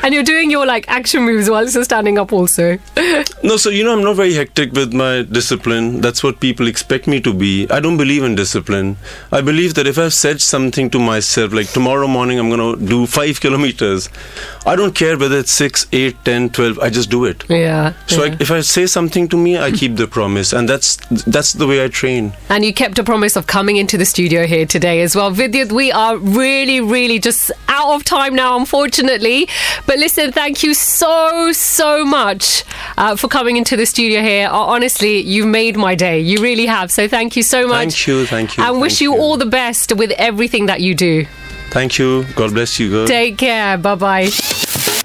[0.04, 2.78] and you're doing your like action moves while you're standing up, also.
[3.44, 6.02] No, so you know, I'm not very hectic with my discipline.
[6.02, 7.70] That's what people expect me to be.
[7.70, 8.98] I don't believe in discipline.
[9.32, 12.86] I believe that if I've said something to myself, like tomorrow morning I'm going to
[12.86, 14.10] do five kilometers,
[14.66, 16.80] I don't care whether it's six, eight, ten, twelve.
[16.80, 17.44] I just do it.
[17.50, 17.94] Yeah.
[18.08, 18.34] So yeah.
[18.34, 21.66] I, if I say something to me, I keep the promise, and that's that's the
[21.66, 22.34] way I train.
[22.50, 25.32] And you kept a promise of coming into the studio here today as well.
[25.32, 29.48] Vidyut, we are really, really just out of time now, unfortunately.
[29.86, 32.64] But listen, thank you so, so much
[32.98, 34.48] uh, for coming into the studio here.
[34.48, 36.20] Uh, honestly, you've made my day.
[36.20, 36.92] You really have.
[36.92, 37.80] So thank you so much.
[38.06, 39.20] Thank you, thank you, And wish you, you.
[39.20, 41.26] all the best with everything that you do.
[41.72, 42.26] Thank you.
[42.36, 43.08] God bless you, girl.
[43.08, 43.78] Take care.
[43.78, 44.30] Bye bye.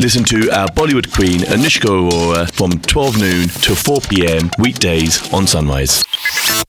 [0.01, 5.47] Listen to our Bollywood queen, Anushka Arora, from 12 noon to 4 pm weekdays on
[5.47, 6.03] Sunrise.
[6.31, 6.64] Sunrise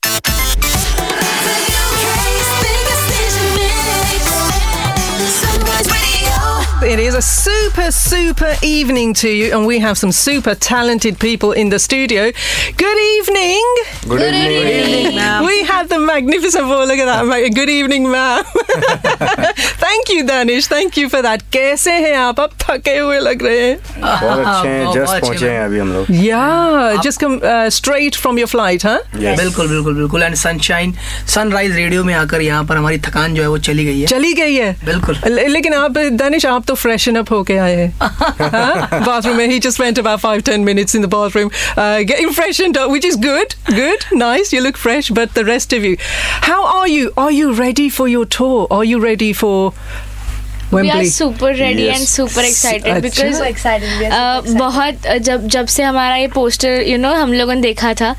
[6.85, 11.51] It is a super, super evening to you, and we have some super talented people
[11.51, 12.31] in the studio.
[12.75, 13.63] Good evening.
[14.07, 15.19] Good, evening.
[15.45, 17.25] We have the magnificent oh, look at that.
[17.27, 18.43] ma- Good evening, ma'am.
[19.83, 20.65] Thank you, Danish.
[20.67, 21.43] Thank you for that.
[21.53, 25.63] कैसे हैं आप अब थके हुए लग रहे हैं बहुत अच्छे हैं जस्ट पहुंचे हैं
[25.65, 28.97] अभी हम लोग Yeah, just come uh, straight from your flight, huh?
[29.15, 30.93] बिल्कुल बिल्कुल बिल्कुल एंड सनशाइन
[31.35, 34.33] सनराइज रेडियो में आकर यहाँ पर हमारी थकान जो है वो चली गई है चली
[34.41, 37.93] गई है बिल्कुल ले- लेकिन आप दानिश आप तो फ्रेशन अप होके आए हैं
[39.05, 42.77] बाथरूम में he just spent about five ten minutes in the bathroom uh, getting freshened
[42.77, 45.95] up which is good good nice you look fresh but the rest of you
[46.49, 49.73] how are you are you ready for your tour are you ready for
[50.72, 51.96] We are super ready Yes.
[51.98, 57.12] and super excited because uh, बहुत uh, जब जब से हमारा ये poster you know
[57.14, 58.12] हम लोगों ने देखा था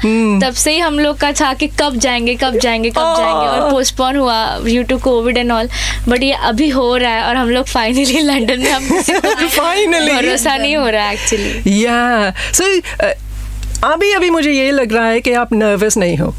[0.43, 3.69] तब से ही हम लोग का था कि कब जाएँगे कब जाएँगे कब जाएँगे और
[3.71, 5.69] पोस्टपोन हुआ due to covid and all
[6.09, 8.87] but ये अभी हो रहा है और हम लोग फाइनली लंदन में हम
[9.59, 10.13] Finally.
[10.13, 12.31] भरोसा नहीं हो रहा है एक्चुअली yeah.
[12.51, 12.71] So
[13.05, 13.13] uh,
[13.83, 16.35] अभी अभी मुझे ये लग रहा है कि आप नर्वस नहीं हो।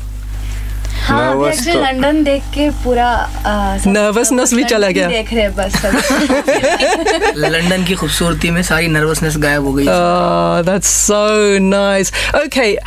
[1.08, 4.88] हाँ अभी Nervous एक्चुअली तो- लंदन देख के पूरा uh, सब- Nervousness भी लंदन चला
[4.88, 9.74] ही गया। देख रहे हैं बस सब लंदन की खूबसूरती में सारी नर्वसनेस गायब हो
[9.74, 11.24] गई Oh, that's so
[11.60, 12.12] nice.
[12.46, 12.78] Okay,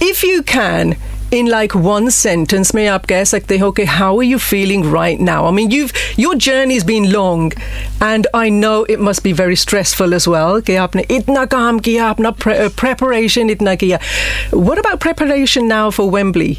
[0.00, 0.94] if you can,
[1.30, 5.20] in like one sentence, may आप कह सकते हो कि how are you feeling right
[5.30, 5.40] now?
[5.48, 7.50] I mean, you've your journey's been long,
[8.00, 10.60] and I know it must be very stressful as well.
[10.66, 13.98] कि आपने इतना काम किया, अपना pre- uh, preparation इतना किया.
[14.54, 16.52] What about preparation now for Wembley?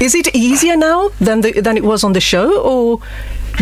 [0.00, 3.00] Is it easier now than the, than it was on the show, or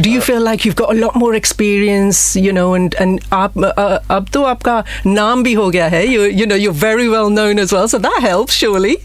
[0.01, 3.53] do you feel like you've got a lot more experience, you know, and and आप
[3.57, 7.29] uh, अब तो आपका नाम भी हो गया है, you you know you're very well
[7.29, 8.97] known as well, so that helps surely.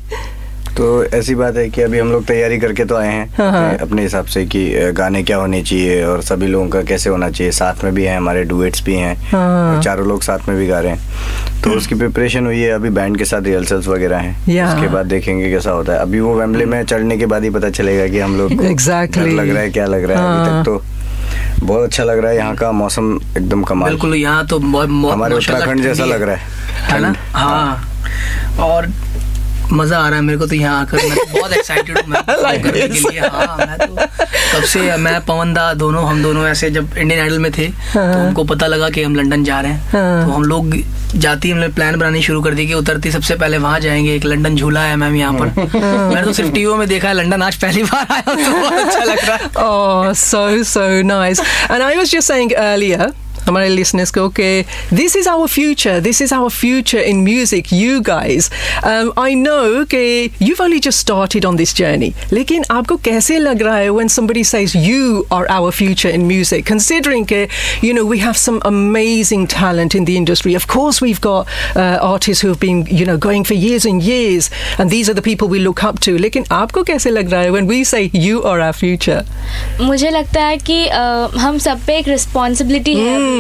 [0.77, 4.03] तो ऐसी बात है कि अभी हम लोग तैयारी करके तो आए हैं। अपने- अपने
[4.03, 7.85] हिसाब से कि गाने क्या होने चाहिए और सभी लोगों का कैसे होना चाहिए। साथ
[7.85, 9.33] में भी हैं हमारे डुएट्स भी हैं।
[9.77, 11.01] और चारों लोग साथ में भी गा रहे हैं।
[11.63, 15.51] तो उसकी प्रिपरेशन हुई है अभी बैंड के साथ रिहर्सल्स वगैरह हैं। उसके बाद देखेंगे
[15.51, 18.39] कैसा होता है। अभी वो वेम्बले में चढ़ने के बाद ही पता चलेगा कि हम
[18.39, 18.53] लोग.
[19.07, 20.83] डर लग रहा है क्या लग रहा है अभी तक तो।
[21.67, 24.59] बहुत अच्छा लग रहा है यहाँ का मौसम एकदम कमाल। बिल्कुल यहाँ तो
[25.13, 26.43] हमारे उत्तराखंड जैसा लग रहा है।
[26.75, 27.09] है। ना?
[27.09, 27.85] ठंड। हाँ।
[28.61, 28.91] और
[29.73, 32.23] मज़ा आ रहा है मेरे को तो यहाँ आकर। मैं तो बहुत एक्साइटेड हूँ मैं
[32.63, 33.95] करने के लिए हाँ मैं तो
[34.55, 38.27] कब से मैं पवन दा दोनों हम दोनों ऐसे जब इंडियन आइडल में थे तो
[38.27, 40.77] उनको पता लगा कि हम लंदन जा रहे हैं। तो हम लोग
[41.15, 44.57] जाती हमने प्लान बनानी शुरू कर दी कि उतरती सबसे पहले वहाँ जाएँगे एक लंदन
[44.57, 47.83] झूला है मैम यहाँ पर। मैंने तो सिर्फ़ टीवी में देखा है लंदन आज पहली
[47.83, 51.41] बार आया तो अच्छा लग रहा है। Oh, so, so nice.
[51.69, 53.13] And I was just saying earlier,
[53.50, 54.66] हमारे listeners को कि
[55.00, 58.50] this is our future, this is our future in music, you guys.
[58.92, 63.62] Um, I know कि you've only just started on this journey, लेकिन आपको कैसे लग
[63.62, 67.48] रहा है when somebody says you are our future in music, considering कि,
[67.84, 70.56] you know, we have some amazing talent in the industry.
[70.62, 71.46] Of course, we've got
[71.76, 75.14] uh, artists who have been, you know, going for years and years, and these are
[75.14, 76.18] the people we look up to.
[76.26, 79.22] लेकिन आपको कैसे लग रहा है when we say you are our future?
[79.82, 81.00] मुझे लगता है कि अ,
[81.46, 83.34] हम सब पे एक रिस्पॉन्सिबिलिटी है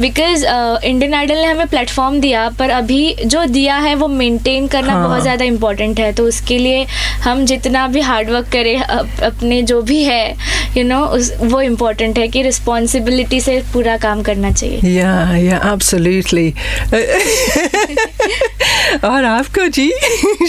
[0.00, 0.44] बिकॉज़
[0.86, 5.06] इंडियन आइडल ने हमें प्लेटफॉर्म दिया पर अभी जो दिया है वो मेंटेन करना हाँ।
[5.06, 6.84] बहुत ज़्यादा इम्पोर्टेंट है तो उसके लिए
[7.24, 11.60] हम जितना भी हार्डवर्क करें अप, अपने जो भी है यू you नो know, वो
[11.62, 16.52] इम्पोर्टेंट है कि रिस्पॉन्सिबिलिटी से पूरा काम करना चाहिए Yeah, yeah, absolutely.
[19.04, 19.90] और आपको जी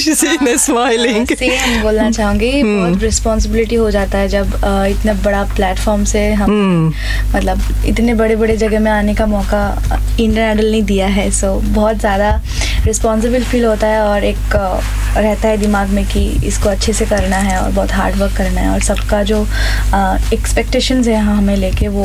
[0.04, 1.26] sitting there smiling.
[1.36, 4.54] सेम बोलना चाहूँगी बहुत रिस्पॉन्सिबिलिटी हो जाता है जब
[4.90, 6.94] इतना बड़ा प्लेटफॉर्म से हम
[7.36, 9.64] मतलब इतने बड़े बड़े जगह आगे में आने का मौका
[10.20, 12.30] इंडियन आइडल ने दिया है सो बहुत ज़्यादा
[12.86, 14.56] रिस्पॉन्सिबल फील होता है और एक
[15.18, 18.62] रहता है दिमाग में कि इसको अच्छे से करना है और बहुत हार्ड वर्क करना
[18.62, 19.42] है और सबका जो
[20.34, 22.04] एक्सपेक्टेशन है हाँ हमें लेके वो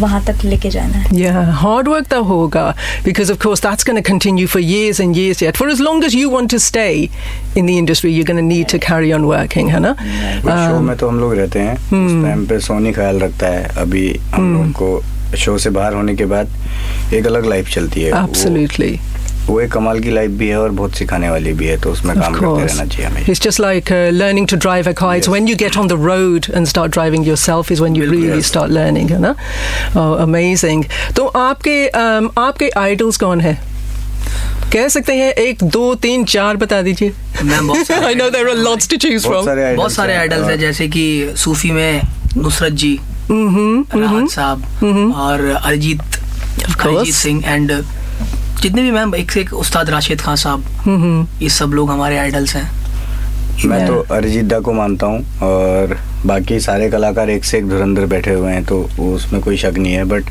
[0.00, 2.68] वहाँ तक लेके जाना है। या हार्ड वर्क तो होगा
[3.04, 6.14] because of course that's gonna continue for years and years yet for as long as
[6.14, 9.80] you want to stay in the industry you gonna need to carry on working है
[9.80, 9.94] ना?
[10.44, 14.08] Show में तो हम लोग रहते हैं। उस टाइम पे सोनी ख्याल रखता है। अभी
[14.34, 14.76] हम hmm.
[14.78, 14.96] को
[15.36, 16.48] शो से बाहर होने के बाद
[17.14, 18.98] एक अलग लाइफ चलती है। Absolutely.
[19.46, 22.20] वो एक कमाल की लाइफ भी है और बहुत सिखाने वाली भी है तो उसमें
[22.20, 25.48] काम करते रहना चाहिए हमें। It's just like learning to drive a car it's when
[25.48, 29.10] you get on the road and start driving yourself is when you really start learning
[29.10, 29.34] है ना?
[29.90, 30.84] Oh, अमेजिंग
[31.16, 33.58] तो आपके um, आपके आइडल्स कौन है?
[34.72, 37.12] कह सकते हैं एक दो तीन चार बता दीजिए।
[38.04, 41.70] I know there are lots to choose from बहुत सारे आइडल्स हैं जैसे कि सूफी
[41.70, 42.02] में
[42.36, 44.62] नुसरत जी। राहत साहब
[45.14, 47.72] और अरिजीत अरिजीत सिंह एंड
[48.62, 51.42] जितने भी मैम एक से एक उस्ताद राशिद खान साहब Mm-hmm.
[51.42, 52.70] ये सब लोग हमारे आइडल्स हैं।
[53.68, 58.06] मैं तो अरिजीत दा को मानता हूँ और बाकी सारे कलाकार एक से एक धुरंधर
[58.14, 58.80] बैठे हुए हैं तो
[59.12, 60.30] उसमें कोई शक नहीं है बट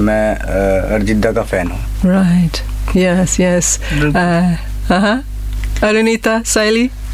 [0.00, 1.80] मैं अ, अरिजीत दा का फ़ैन हूँ।
[2.12, 2.62] Right.
[2.96, 3.78] Yes, yes.
[3.92, 4.56] Uh,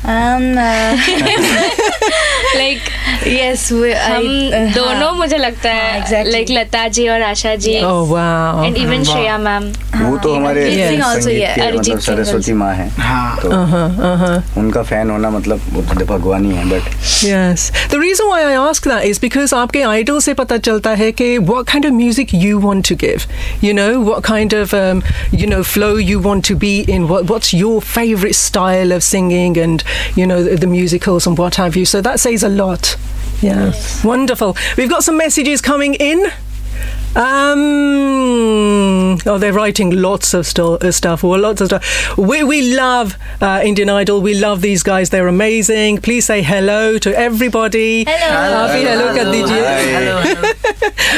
[0.05, 0.97] um, uh,
[2.61, 2.83] like
[3.27, 4.73] yes we, हम I, uh, हाँ.
[4.75, 6.35] दोनों मुझे लगता है हाँ, exactly.
[6.35, 7.81] like लता जी और Asha ji.
[7.83, 8.65] Oh wow.
[8.65, 10.65] And even Shreya ma'am वो तो हमारे
[11.75, 12.89] मतलब सरस्वती माँ है.
[12.99, 13.39] हाँ.
[13.43, 13.49] तो
[14.61, 15.61] उनका फ़ैन होना मतलब
[15.99, 16.89] तो भगवान ही है but
[17.25, 21.11] yes the reason why I ask that is because आपके आइडल से पता चलता है
[21.13, 23.23] कि what kind of music you want to give
[23.65, 24.75] you know what kind of
[25.35, 29.83] you know flow you want to be in what's your favourite style of singing and
[30.15, 31.85] you know the, the musicals and what have you.
[31.85, 32.97] So that says a lot.
[33.41, 33.73] Yeah.
[34.05, 34.57] Wonderful.
[34.77, 36.31] We've got some messages coming in.
[37.17, 41.23] Um, oh, they're writing lots of uh, stuff.
[41.23, 42.19] Well, lots of stuff.
[42.19, 44.21] We, we love uh, Indian Idol.
[44.21, 45.11] We love these guys.
[45.11, 45.99] They're amazing.
[45.99, 48.05] Please say hello to everybody.
[48.05, 48.65] Hello.
[48.65, 49.15] Uh, hello.
[49.15, 50.55] hello, hello, hello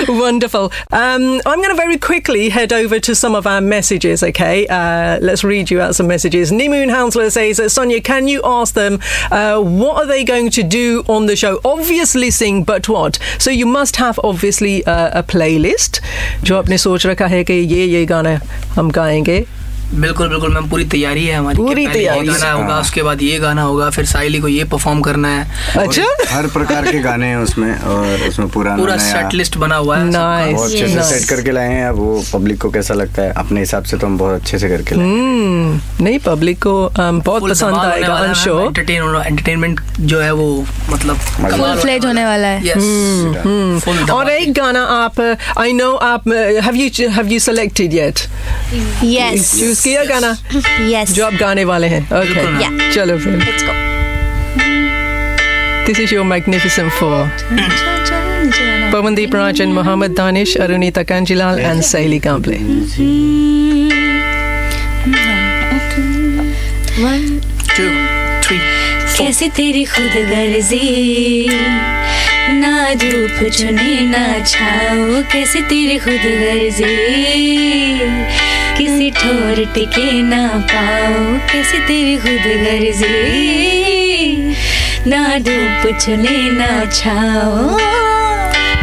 [0.20, 0.70] Wonderful.
[0.92, 4.66] Um, I'm going to very quickly head over to some of our messages, okay?
[4.66, 6.52] Uh, let's read you out some messages.
[6.52, 11.04] Nimoon Hounslow says, Sonia, can you ask them uh, what are they going to do
[11.09, 11.59] on the show?
[11.64, 13.18] Obviously sing, but what?
[13.38, 15.86] So you must have, obviously, uh, a playlist.
[16.42, 18.40] जो आपने सोच रखा है कि ये ये गाना
[18.75, 19.44] हम गाएँगे।
[19.94, 23.38] बिल्कुल बिल्कुल मैम पूरी तैयारी है हमारी। पूरी तैयारी। गाना होगा हाँ। उसके बाद ये
[23.38, 25.46] गाना होगा फिर साइली को ये परफॉर्म करना है।
[25.79, 26.05] अच्छा?
[26.31, 30.11] हर प्रकार के गाने हैं उसमें और उसमें पुराना पूरा सेट लिस्ट बना हुआ है.
[30.53, 33.33] बहुत अच्छे से सेट करके लाए हैं अब वो पब्लिक को कैसा लगता है?
[33.33, 37.51] अपने हिसाब से तो हम बहुत अच्छे से करके लाए हम्म, नहीं पब्लिक को बहुत
[37.51, 43.96] पसंद आएगा entertain- entertainment जो है वो मतलब फुल फ्लेज होने वाला है। Yes full
[43.96, 44.11] Hmm.
[44.11, 45.20] और एक गाना आप
[45.59, 48.18] आई नो आप have you have you selected yet
[49.05, 50.36] yes choose किया गाना
[50.90, 53.72] यस जो आप गाने वाले हैं ओके बिल्कुल, चलो फिर let's go
[55.86, 57.20] this is your magnificent four
[58.90, 62.58] Pawandeep Rajan, Muhammad Danish, Arunita Kanjilal, and Saili Gamble.
[67.76, 67.86] Two
[68.44, 68.58] three
[69.16, 71.48] कैसी तेरी खुद गर्जी
[72.60, 76.94] ना धूप चुने ना छाओ कैसी तेरी खुद गर्जी
[79.18, 83.14] ठोर टिके ना पाओ कैसे तेरी खुद गर्जी।
[85.07, 87.79] ना धूप चले, ना छाओ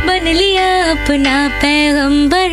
[0.08, 2.50] बन लिया अपना पैगंबर,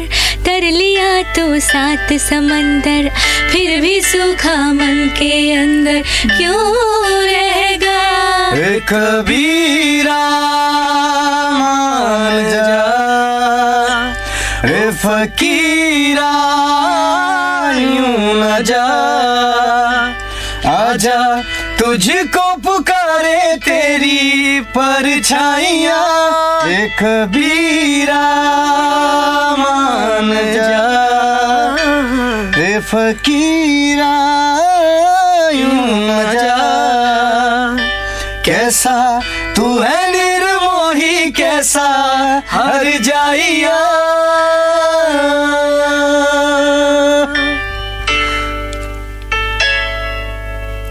[0.46, 3.10] तर लिया तो सात समंदर।
[3.52, 6.02] फिर भी सूखा मन के अंदर
[6.36, 6.64] क्यों
[7.24, 8.00] रहेगा?
[8.90, 10.22] कबीरा
[12.50, 12.68] जा।
[15.02, 16.30] फकीरा
[18.00, 18.84] यूँ न जा?
[20.70, 21.42] आजा
[21.78, 26.00] तुझको पुकारे तेरी परछाइया।
[26.68, 26.88] ए
[27.26, 28.24] बीरा
[29.56, 30.82] मान जा।
[32.62, 34.14] ए फकीरा
[35.54, 36.58] यूँ न जा।
[38.44, 38.98] कैसा
[39.56, 41.88] तू है निर्मोही कैसा
[42.50, 43.78] हर जाइया।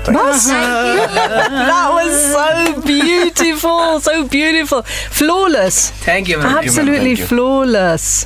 [0.48, 5.92] that was so beautiful, so beautiful, flawless.
[5.92, 6.58] Thank you, man.
[6.58, 7.26] Absolutely Thank you.
[7.26, 8.26] flawless.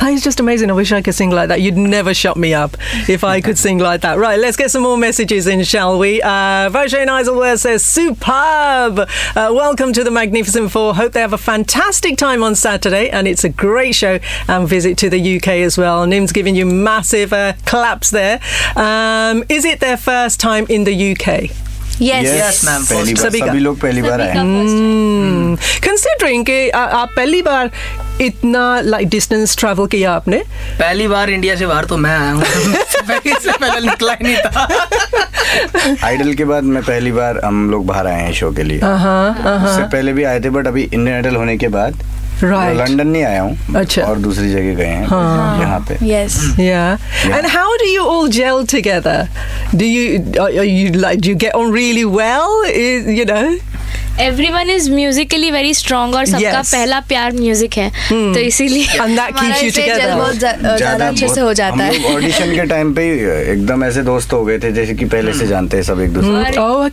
[0.00, 0.70] That is just amazing.
[0.70, 1.62] I wish I could sing like that.
[1.62, 2.76] You'd never shut me up
[3.08, 4.18] if I could sing like that.
[4.18, 6.20] Right, let's get some more messages in, shall we?
[6.20, 8.98] Uh, Roger Niselworth says, superb.
[8.98, 10.94] Uh, welcome to the Magnificent Four.
[10.94, 14.98] Hope they have a fantastic time on Saturday and it's a great show and visit
[14.98, 16.06] to the UK as well.
[16.06, 18.40] Nim's giving you massive uh, claps there.
[18.76, 21.50] Um, is it their first time in the UK?
[22.00, 22.24] Yes.
[22.24, 22.90] Yes, ma'am.
[22.90, 24.46] पहली बार सभी सभी लोग पहली बार आए हैं। Hmm.
[26.46, 27.70] कि आप पहली बार
[28.20, 30.42] इतना लाइक डिस्टेंस ट्रैवल किया आपने
[30.78, 32.42] पहली बार इंडिया से बाहर तो मैं आया हूँ
[33.08, 34.68] पहले से पहले निकला ही नहीं था
[36.06, 39.64] आइडल के बाद मैं पहली बार हम लोग बाहर आए हैं शो के लिए हाँ
[39.64, 41.98] उससे पहले भी आए थे बट अभी इंडियन आइडल होने के बाद
[42.42, 42.76] Right.
[42.76, 45.04] लंदन नहीं आया हूँ अच्छा। और दूसरी जगह गए हैं
[45.60, 46.36] यहाँ पे Yes.
[46.58, 46.98] Yeah.
[47.38, 49.16] And how do you all gel together?
[49.74, 52.60] Do you are, you like do you get on really well?
[52.74, 53.46] Is, you know?
[54.20, 56.70] Everyone is musically very strong और सबका Yes.
[56.72, 62.64] पहला प्यार म्यूज़िक है तो इसीलिए जल ज़्यादा अच्छे से हो जाता है ऑडिशन के
[62.68, 63.02] टाइम पे
[63.52, 66.44] एकदम ऐसे दोस्त हो गए थे जैसे कि पहले से जानते हैं सब एक दूसरे
[66.56, 66.88] को।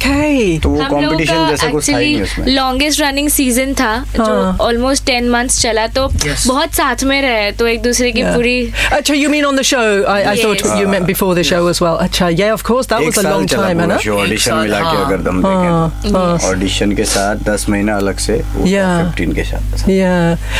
[0.63, 4.25] तो वो कंपटीशन जैसा कुछ था ही नहीं उसमें लॉन्गेस्ट रनिंग सीज़न था हाँ.
[4.25, 6.47] जो ऑलमोस्ट टेन मंथ्स चला तो yes.
[6.47, 8.35] बहुत साथ में रहे तो एक दूसरे की yeah.
[8.35, 8.55] पूरी
[8.93, 9.77] अच्छा you mean on the show
[10.11, 13.03] I I thought you meant before the show as well अच्छा yeah of course that
[13.05, 13.97] was a long time है ना?
[14.13, 18.37] ऑडिशन मिला के हाँ। अगर दम देखें तो। ऑडिशन के साथ 10 महीना अलग से
[18.57, 20.13] 15 के साथ yeah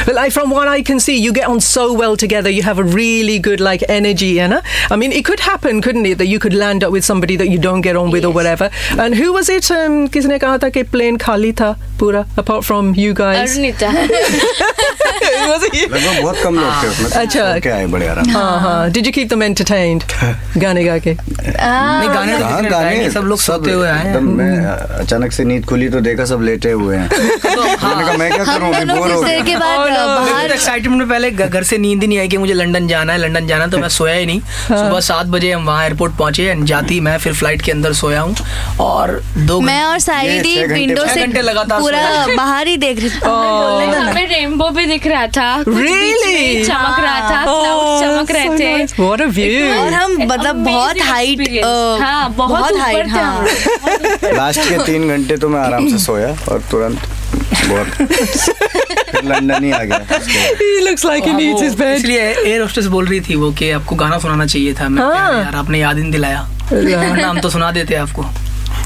[0.08, 2.84] well I from what I can see you get on so well together you have
[2.84, 4.62] a really good like energy है ना?
[4.92, 7.50] I mean it could happen couldn't it that you could land up with somebody that
[7.50, 8.30] you don't get on with yes.
[8.30, 8.70] or whatever?
[8.98, 11.76] And who was it um, किसने कहा था कि plane खाली था?
[12.04, 13.50] पूरा apart from you guys?
[13.50, 13.92] Arunita
[15.50, 15.88] was it you?
[15.92, 19.08] लगभग बहुत कम लोग थे उसमें अच्छा। सो के आए बड़े आराम। हाँ हाँ Did
[19.08, 20.04] you keep them entertained?
[20.64, 21.14] गाने गा के.
[21.14, 24.36] नहीं गाने तो कहाँ किसी ने गाए नहीं, सब लोग सोते हुए आए एकदम हैं
[24.38, 24.66] मैं
[25.00, 28.74] अचानक से नींद खुली तो देखा सब लेटे हुए हैं मैंने कहा मैं क्या करूँ
[28.74, 32.02] अभी बोर हो गया के बाद मेरे बाहर तो एक्साइटमेंट में पहले घर से नींद
[32.02, 34.42] ही नहीं आई कि मुझे लंदन जाना है लंदन जाना तो मैं सोया ही नहीं
[34.68, 38.22] सुबह सात बजे हम वहाँ एयरपोर्ट पहुँचे एंड जाती मैं फिर फ़्लाइट के अंदर सोया
[38.22, 38.36] हूँ
[38.88, 43.10] और दो मैं और ये साहिदी विंडो से घंटे लगातार पूरा बाहर ही देख रहे
[43.10, 46.68] थे। हमें रेनबो भी दिख रहा था। Really?
[46.68, 47.46] चमक रहा था
[48.02, 49.00] चमक रहे थे। nice.
[49.00, 51.60] What a और हम मतलब बहुत हाइट
[52.02, 53.46] हाँ बहुत हाइट थे हाँ।
[54.34, 57.00] लास्ट के तीन घंटे तो मैं आराम से सोया और तुरंत
[57.66, 57.88] बहुत
[59.26, 61.96] लंदन ही आ गया। He looks like he हाँ, needs his bed.
[61.96, 65.44] इसलिए एयर होस्टेस बोल रही थी वो कि आपको गाना सुनाना चाहिए था। मैं हाँ।
[65.44, 66.40] यार आपने याद ही दिलाया।
[67.28, 68.26] हम तो सुना देते आपको।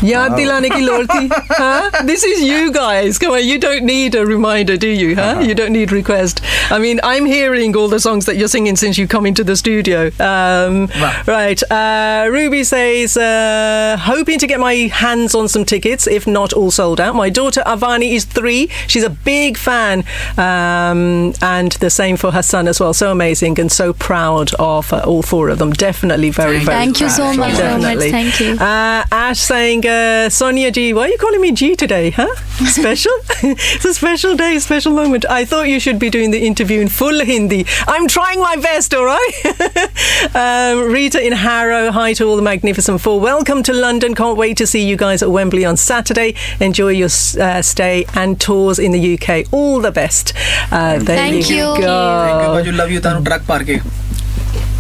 [0.04, 1.90] याद दिलाने की लोड़ थी huh?
[2.06, 3.18] This is you guys.
[3.24, 5.14] Come on, you don't need a reminder, do you?
[5.16, 5.40] Huh?
[5.48, 6.40] You don't need request.
[6.70, 9.56] I mean, I'm hearing all the songs that you're singing since you come into the
[9.60, 10.00] studio.
[10.30, 11.12] Um, Wow.
[11.28, 11.62] right.
[11.70, 16.72] Uh, Ruby says, uh, hoping to get my hands on some tickets, if not all
[16.78, 17.14] sold out.
[17.20, 18.68] My daughter Avani is three.
[18.88, 20.04] She's a big fan.
[20.46, 22.92] Um, and the same for her son as well.
[22.94, 25.72] So amazing and so proud of uh, all four of them.
[25.72, 27.38] Definitely very, very Thank you so proud.
[27.38, 27.72] much, so much.
[27.82, 28.10] Definitely.
[28.10, 28.52] Thank you.
[28.54, 30.93] Uh, Ash saying, uh, Sonia G.
[30.93, 32.33] Why are you calling me G today, huh?
[32.65, 33.11] Special?
[33.43, 35.25] it's a special day, special moment.
[35.29, 37.65] I thought you should be doing the interview in full Hindi.
[37.87, 39.31] I'm trying my best, all right?
[40.35, 43.19] um, Rita in Harrow, hi to all the magnificent four.
[43.19, 44.15] Welcome to London.
[44.15, 46.35] Can't wait to see you guys at Wembley on Saturday.
[46.59, 47.09] Enjoy your
[47.39, 49.51] uh, stay and tours in the UK.
[49.53, 50.33] All the best.
[50.71, 52.53] Uh, there Thank you, you go.
[52.53, 52.71] Thank you.
[52.71, 53.81] You love you, Tanu, truck parking.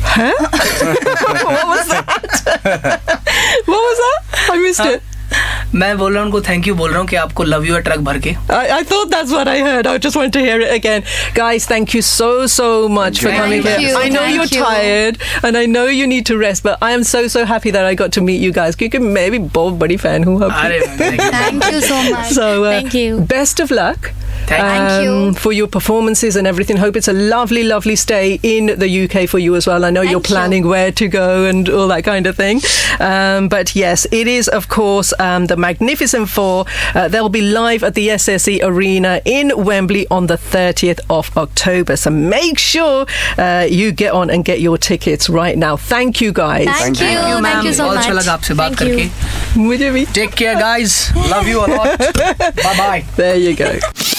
[0.03, 0.31] Huh?
[1.43, 2.07] what was that?
[3.65, 4.49] what was that?
[4.49, 4.89] I missed huh?
[4.91, 5.01] it.
[5.01, 7.79] हाँ। मैं बोल रहा हूँ उनको thank you बोल रहा हूँ कि आपको लव यू
[7.87, 10.39] ट्रक भर के। I thought that's what I heard I just want to
[10.75, 11.03] again
[11.37, 15.57] guys thank you so so much for coming here I know you are tired and
[15.57, 18.15] I know you need to rest but I am so so happy that I got
[18.15, 22.37] to meet you guys क्योंकि मैं भी बहुत बड़ी fan हूँ thank you so much
[22.37, 24.11] thank you best of luck
[24.46, 25.12] Thank you.
[25.12, 26.76] um, for your performances and everything.
[26.76, 29.84] Hope it's a lovely, lovely stay in the UK for you as well.
[29.84, 30.34] I know you're Thank you.
[30.34, 32.60] planning where to go and all that kind of thing.
[33.00, 36.66] Um, but yes, it is, of course, um, the Magnificent Four.
[36.94, 41.96] Uh, they'll be live at the SSE Arena in Wembley on the 30th of October.
[41.96, 43.06] So make sure
[43.38, 45.76] uh, you get on and get your tickets right now.
[45.76, 46.66] Thank you, guys.
[46.66, 47.06] Thank you.
[47.06, 48.16] Thank you, Thank you ma'am so बहुत अच्छा much.
[48.22, 49.08] लगा आपसे बात Thank you.
[49.08, 50.04] करके मुझे भी.
[50.14, 50.98] Take care guys
[51.32, 54.15] love you a lot bye bye There you go.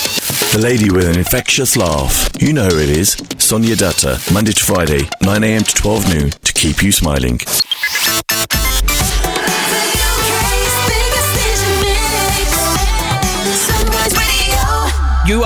[0.59, 2.31] the lady with an infectious laugh.
[2.41, 3.11] You know who it is.
[3.39, 7.39] Sonia Dutta, Monday to Friday, 9am to 12 noon to keep you smiling.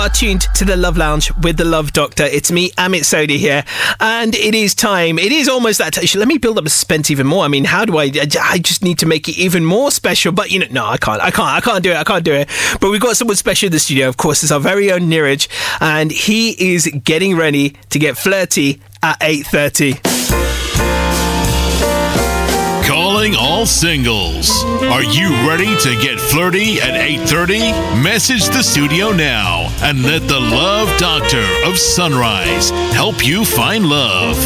[0.03, 2.25] Are tuned to the Love Lounge with the Love Doctor.
[2.25, 3.63] It's me, Amit Sodha here,
[4.01, 5.17] and it is time.
[5.17, 6.05] It is almost that time.
[6.17, 7.45] Let me build up the suspense even more.
[7.45, 8.11] I mean, how do I?
[8.41, 10.33] I just need to make it even more special.
[10.33, 11.23] But you know, no, I can't.
[11.23, 11.49] I can't.
[11.49, 11.97] I can't do it.
[11.97, 12.49] I can't do it.
[12.81, 14.09] But we've got someone special in the studio.
[14.09, 15.47] Of course, it's our very own Niraj,
[15.81, 20.01] and he is getting ready to get flirty at eight thirty.
[23.31, 24.65] All singles.
[24.65, 27.71] Are you ready to get flirty at 8:30?
[28.03, 34.37] Message the studio now and let the Love Doctor of Sunrise help you find love.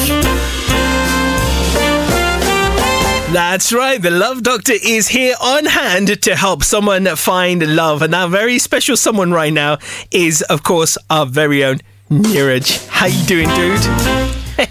[3.33, 4.01] That's right.
[4.01, 8.03] The Love Doctor is here on hand to help someone find love.
[8.03, 9.79] And that very special someone right now
[10.11, 12.89] is, of course, our very own Niraj.
[12.89, 14.46] How you doing, dude?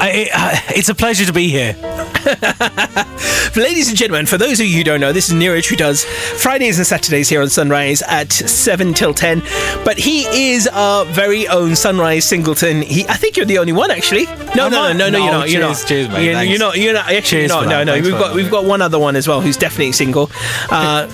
[0.00, 1.74] I, uh, it's a pleasure to be here.
[3.56, 6.04] Ladies and gentlemen, for those of you who don't know, this is Niraj who does
[6.04, 9.40] Fridays and Saturdays here on Sunrise at 7 till 10.
[9.84, 12.82] But he is our very own Sunrise Singleton.
[12.82, 14.24] He, I think you're the only one, actually.
[14.54, 15.50] No, no, no, no, no, No, you're not.
[15.50, 15.84] You're not.
[15.86, 16.76] cheers, mate, You're, you're not.
[16.76, 17.04] You're not.
[17.06, 17.68] Actually, Cheers you're not.
[17.68, 18.00] No, no.
[18.00, 20.30] We've got we've got one other one as well who's definitely single.
[20.70, 21.08] Uh,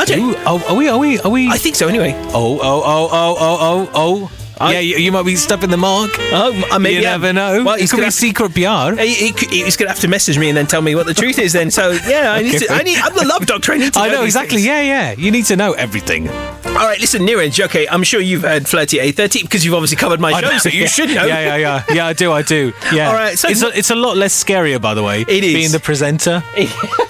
[0.00, 0.20] okay.
[0.20, 0.88] Ooh, oh, are we?
[0.88, 1.18] Are we?
[1.20, 1.48] Are we?
[1.48, 1.88] I think so.
[1.88, 2.12] Anyway.
[2.28, 4.39] Oh, oh, oh, oh, oh, oh, oh.
[4.60, 6.10] I- yeah, you, you might be stuffing the mark.
[6.18, 7.64] Oh, uh, maybe you I- never know.
[7.64, 9.00] Well, it he's could gonna be secret PR.
[9.00, 11.14] He, he, he's going to have to message me and then tell me what the
[11.14, 11.52] truth is.
[11.52, 12.66] Then, so yeah, I need to.
[12.72, 12.98] I need.
[12.98, 13.72] I'm the love doctor.
[13.72, 14.00] I need to.
[14.00, 14.56] I know exactly.
[14.58, 14.66] things.
[14.66, 15.12] Yeah, yeah.
[15.12, 16.28] You need to know everything.
[16.28, 17.64] All right, listen, Niraj.
[17.64, 20.58] Okay, I'm sure you've heard Flirty A30 because you've obviously covered my I show, know,
[20.58, 20.86] so you yeah.
[20.96, 21.26] should know.
[21.26, 21.84] Yeah, yeah, yeah.
[21.94, 22.32] Yeah, I do.
[22.32, 22.72] I do.
[22.92, 23.08] Yeah.
[23.08, 25.22] All right, so it's a, it's a lot less scarier, by the way.
[25.22, 25.54] It is.
[25.54, 26.42] being the presenter.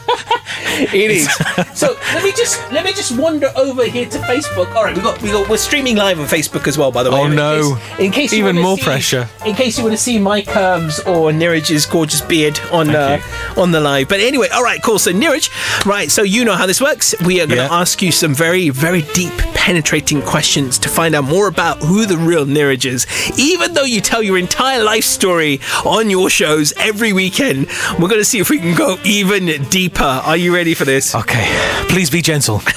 [0.92, 1.28] It is.
[1.74, 4.74] so let me just let me just wander over here to Facebook.
[4.74, 6.90] All right, we got we got we're streaming live on Facebook as well.
[6.90, 7.74] By the way, Oh, in no.
[7.76, 9.28] case, in case Even more see- pressure.
[9.46, 13.20] In case you want to see my curves or Niraj's gorgeous beard on uh,
[13.56, 14.08] on the live.
[14.08, 14.98] But anyway, all right, cool.
[14.98, 15.50] So Niraj,
[15.86, 16.10] right?
[16.10, 17.14] So you know how this works.
[17.24, 17.80] We are going to Yeah.
[17.80, 22.16] ask you some very very deep, penetrating questions to find out more about who the
[22.16, 23.06] real Niraj is.
[23.38, 27.66] Even though you tell your entire life story on your shows every weekend,
[27.98, 30.04] we're going to see if we can go even deeper.
[30.04, 31.14] Are you ready for this?
[31.14, 31.46] Okay,
[31.88, 32.60] please be gentle.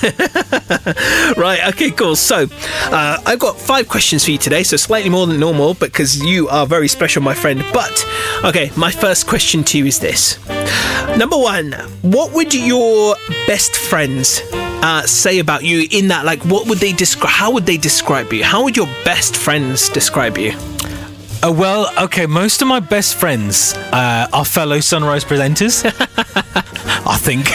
[1.38, 2.16] Right, okay, cool.
[2.16, 2.47] So,
[2.91, 6.47] uh, I've got five questions for you today, so slightly more than normal because you
[6.49, 7.64] are very special, my friend.
[7.74, 8.05] But,
[8.43, 10.38] okay, my first question to you is this
[11.18, 13.16] Number one, what would your
[13.47, 16.26] best friends uh, say about you in that?
[16.26, 17.32] Like, what would they describe?
[17.32, 18.43] How would they describe you?
[18.43, 20.51] How would your best friends describe you?
[21.43, 25.83] Uh, well, okay, most of my best friends uh, are fellow Sunrise presenters.
[27.05, 27.47] I think.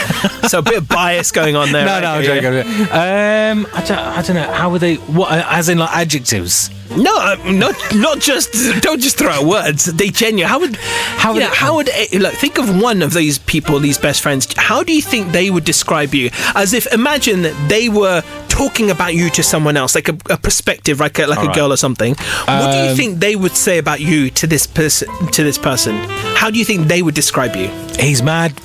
[0.51, 1.87] So, a bit of bias going on there.
[1.87, 2.03] no, right?
[2.03, 2.83] no, I'm joking.
[2.93, 4.53] Um, I don't, I don't know.
[4.53, 4.97] How would they?
[4.97, 5.33] What?
[5.33, 6.71] As in, like adjectives?
[6.97, 9.87] No, uh, not not just don't just throw out words.
[9.87, 10.49] They genuine.
[10.51, 11.55] How would how would Yeah.
[11.55, 12.35] how would look?
[12.35, 14.47] Think of one of these people, these best friends.
[14.57, 16.31] How do you think they would describe you?
[16.55, 18.23] As if imagine that they were
[18.59, 21.55] talking about you to someone else, like a, a perspective, like a, like a Alright.
[21.57, 22.15] girl or something.
[22.47, 25.09] what do you Um, think they would say about you to this person?
[25.37, 25.95] To this person,
[26.41, 27.69] how do you think they would describe you?
[27.99, 28.53] He's mad.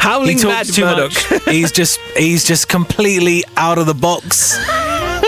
[0.00, 1.12] Howling he mad talks too Murdoch.
[1.30, 1.42] much.
[1.54, 4.56] he's just he's just completely out of the box.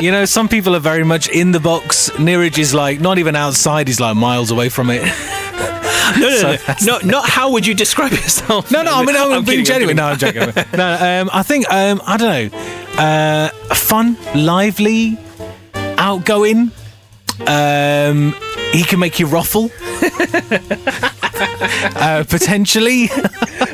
[0.01, 2.11] You know, some people are very much in the box.
[2.11, 5.03] Niraj is like not even outside; he's like miles away from it.
[6.19, 8.71] no, no, So no, no, not how would you describe yourself?
[8.71, 9.97] No, no, I mean, I'm, being kidding, genuine.
[9.97, 10.53] No, I'm joking.
[10.77, 12.82] no, um, I think um, I don't know.
[12.99, 15.19] Uh, fun, lively,
[15.99, 16.71] outgoing.
[17.47, 18.35] Um,
[18.73, 19.71] he can make you ruffle.
[21.97, 23.09] uh, potentially.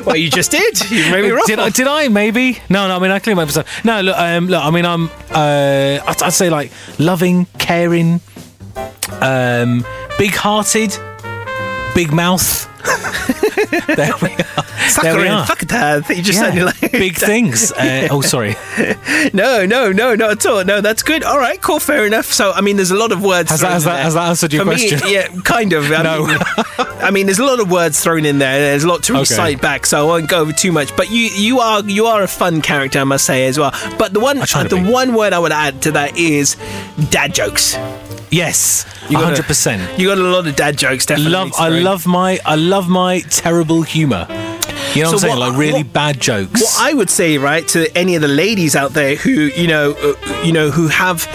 [0.05, 0.89] Well, you just did.
[0.91, 1.47] You made me ruffle.
[1.47, 1.69] Did I?
[1.69, 2.07] Did I?
[2.07, 2.59] Maybe.
[2.69, 2.95] No, no.
[2.95, 3.83] I mean, I clear myself.
[3.83, 4.15] No, look.
[4.17, 4.63] Um, look.
[4.63, 5.09] I mean, I'm.
[5.29, 8.21] Uh, I'd, I'd say like loving, caring,
[9.19, 9.83] um,
[10.17, 10.95] big-hearted,
[11.95, 12.68] big mouth.
[12.79, 14.63] There we are.
[15.03, 15.45] There we are.
[15.45, 16.09] fuck that.
[16.09, 16.47] You just Yeah.
[16.47, 17.71] sounded like big things.
[17.79, 18.55] Uh, oh, sorry.
[19.33, 20.63] no, no, no, not at all.
[20.65, 21.23] No, that's good.
[21.23, 22.25] All right, cool, fair enough.
[22.25, 23.49] So, I mean, there's a lot of words.
[23.51, 25.09] Has that- has that- has that answered your For me, question?
[25.09, 25.89] yeah, kind of.
[25.91, 26.25] I No.
[26.25, 26.37] Mean,
[27.01, 28.59] I mean, there's a lot of words thrown in there.
[28.59, 29.19] There's a lot to Okay.
[29.21, 30.95] recite back, so I won't go over too much.
[30.95, 33.71] But you, you are, you are a fun character, I must say as well.
[33.97, 36.55] But the one, uh, the one word I would add to that is
[37.09, 37.75] dad jokes.
[38.31, 39.99] Yes, You got a- hundred percent.
[39.99, 41.05] You got a lot of dad jokes.
[41.05, 41.31] Definitely.
[41.33, 41.51] Love.
[41.57, 42.39] I love my.
[42.45, 44.27] I love my terrible humor.
[44.29, 45.39] You know what So I'm saying?
[45.39, 46.61] what- like really what- bad jokes.
[46.61, 49.91] What I would say, right, to any of the ladies out there who, you know,
[49.93, 51.27] uh, you know, who have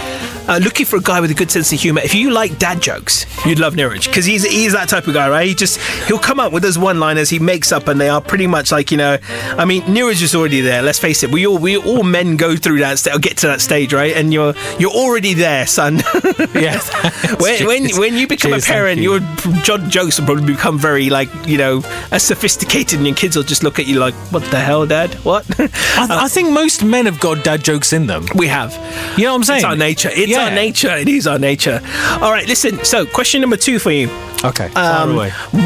[0.49, 2.01] uh, looking for a guy with a good sense of humor.
[2.03, 5.29] If you like dad jokes, you'd love Niraj because he's he's that type of guy,
[5.29, 5.47] right?
[5.47, 8.47] He just he'll come up with those one-liners he makes up, and they are pretty
[8.47, 9.19] much like you know,
[9.59, 10.83] I mean, Niraj is already there.
[10.83, 13.47] Let's face it, we all we all men go through that st- or get to
[13.47, 14.15] that stage, right?
[14.17, 15.97] And you're you're already there, son.
[16.55, 16.81] yeah.
[17.41, 19.13] when, when when you become Cheers, a parent, you.
[19.15, 19.21] your
[19.63, 21.81] jo- jokes will probably become very like you know,
[22.19, 25.15] sophisticated, and your kids will just look at you like, "What the hell, Dad?
[25.25, 28.27] What?" I, I think most men have got dad jokes in them.
[28.35, 28.73] We have.
[29.19, 29.59] You know what I'm saying?
[29.59, 30.11] It's our nature.
[30.13, 30.45] It's Yeah.
[30.45, 30.95] our nature.
[30.97, 31.80] It is our nature.
[32.20, 32.85] All right, listen.
[32.85, 34.09] So, question number two for you.
[34.45, 35.16] Okay, Um,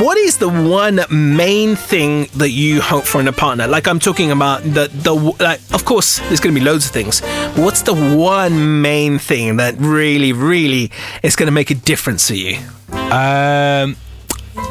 [0.00, 3.66] what is the one main thing that you hope for in a partner?
[3.66, 5.60] Like I'm talking about the the like.
[5.72, 7.20] Of course, there's going to be loads of things.
[7.20, 10.92] But what's the one main thing that really, really
[11.24, 12.58] is going to make a difference for you?
[12.92, 13.96] Um,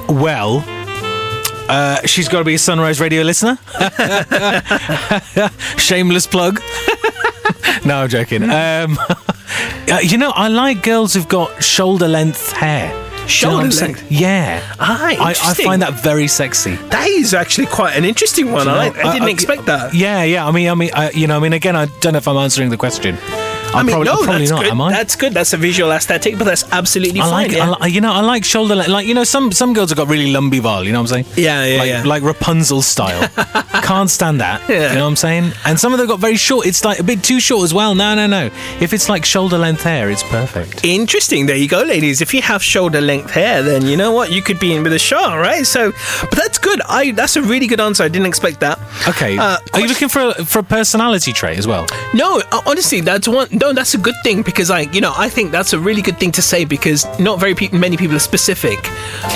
[0.08, 0.64] well,
[1.70, 3.58] uh, she's got to be a Sunrise Radio listener.
[5.78, 6.62] Shameless plug.
[7.86, 8.44] no, I'm joking.
[8.58, 8.98] Um,
[9.92, 12.90] uh, you know, I like girls who've got shoulder length hair.
[12.90, 14.62] Do you know Shoulder-length, Yeah.
[14.80, 16.76] Ah, I, I find that very sexy.
[16.76, 18.68] That is actually quite an interesting one.
[18.68, 19.94] You I, know, I didn't uh, uh, expect that.
[19.94, 20.48] Yeah, yeah.
[20.48, 22.70] I mean, I mean, you know, I mean, again, I don't know if I'm answering
[22.70, 23.18] the question.
[23.74, 24.64] I I'm mean, probably, no, probably that's not.
[24.64, 24.72] good.
[24.72, 24.92] Am I?
[24.92, 25.34] That's good.
[25.34, 27.32] That's a visual aesthetic, but that's absolutely I fine.
[27.32, 27.72] like, yeah.
[27.72, 28.90] I li- you know, I like shoulder length.
[28.90, 30.84] Like, you know, some some girls have got really lumpy val.
[30.84, 31.36] You know what I'm saying?
[31.38, 32.04] Yeah, yeah, like, yeah.
[32.04, 33.28] Like Rapunzel style.
[33.84, 34.62] Can't stand that.
[34.70, 34.90] Yeah.
[34.90, 35.52] You know what I'm saying?
[35.66, 36.66] And some of them got very short.
[36.66, 37.94] It's like a bit too short as well.
[37.96, 38.46] No, no, no.
[38.80, 40.84] If it's like shoulder length hair, it's perfect.
[40.84, 41.46] Interesting.
[41.46, 42.22] There you go, ladies.
[42.22, 44.94] If you have shoulder length hair, then you know what you could be in with
[44.94, 45.66] a shot, right?
[45.66, 45.92] So,
[46.22, 46.82] but that's good.
[46.88, 48.04] I that's a really good answer.
[48.04, 48.80] I didn't expect that.
[49.08, 49.38] Okay.
[49.38, 51.86] Uh, Are you looking for a, for a personality trait as well?
[52.14, 53.48] No, uh, honestly, that's one.
[53.52, 56.18] No, that's a good thing because, like, you know, I think that's a really good
[56.20, 58.80] thing to say because not very pe- many people are specific,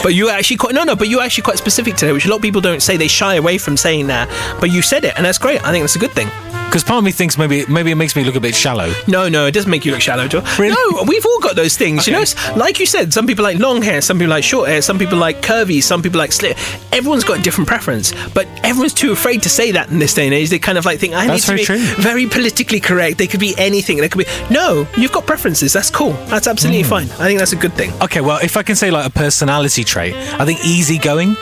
[0.04, 2.38] but you actually quite no, no, but you're actually quite specific today, which a lot
[2.38, 2.98] of people don't say.
[2.98, 4.28] They shy away from saying that,
[4.60, 5.64] but you said it, and that's great.
[5.64, 6.30] I think that's a good thing.
[6.72, 8.94] Because part of me thinks maybe maybe it makes me look a bit shallow.
[9.06, 10.40] No, no, it doesn't make you look shallow, Joe.
[10.58, 10.74] Really?
[10.74, 12.08] No, we've all got those things.
[12.08, 14.70] You know, It's like you said, some people like long hair, some people like short
[14.70, 16.58] hair, some people like curvy, some people like slit.
[16.94, 20.26] Everyone's got a different preference, but everyone's too afraid to say that in this day
[20.28, 20.50] and age.
[20.50, 22.04] They kind of like think I That's need to very be true.
[22.04, 23.18] very politically correct.
[23.18, 23.98] They could be anything.
[23.98, 24.88] They could be no.
[24.96, 25.74] You've got preferences.
[25.74, 26.14] That's cool.
[26.32, 26.90] That's absolutely Hmm.
[26.90, 27.08] fine.
[27.20, 27.92] I think that's a good thing.
[28.02, 31.36] Okay, well, if I can say like a personality trait, I think easygoing.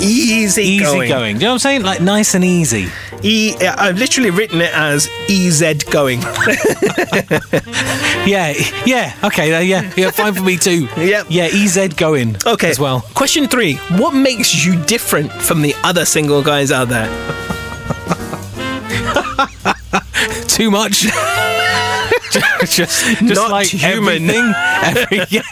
[0.00, 1.08] Easy, Easy going.
[1.08, 1.36] going.
[1.36, 1.82] Do you know what I'm saying?
[1.82, 2.88] Like nice and easy.
[3.22, 3.54] E.
[3.64, 6.20] I've literally written it as EZ going.
[8.24, 8.54] Yeah,
[8.86, 9.14] yeah.
[9.24, 10.10] Okay, uh, yeah, yeah.
[10.12, 10.86] Fine for me too.
[10.96, 11.26] Yep.
[11.28, 12.36] Yeah, EZ going.
[12.46, 12.70] Okay.
[12.70, 13.00] As well.
[13.14, 17.08] Question three: What makes you different from the other single guys out there?
[20.46, 21.00] Too much.
[22.30, 24.30] just, just Not like human.
[24.30, 25.42] Every, yeah,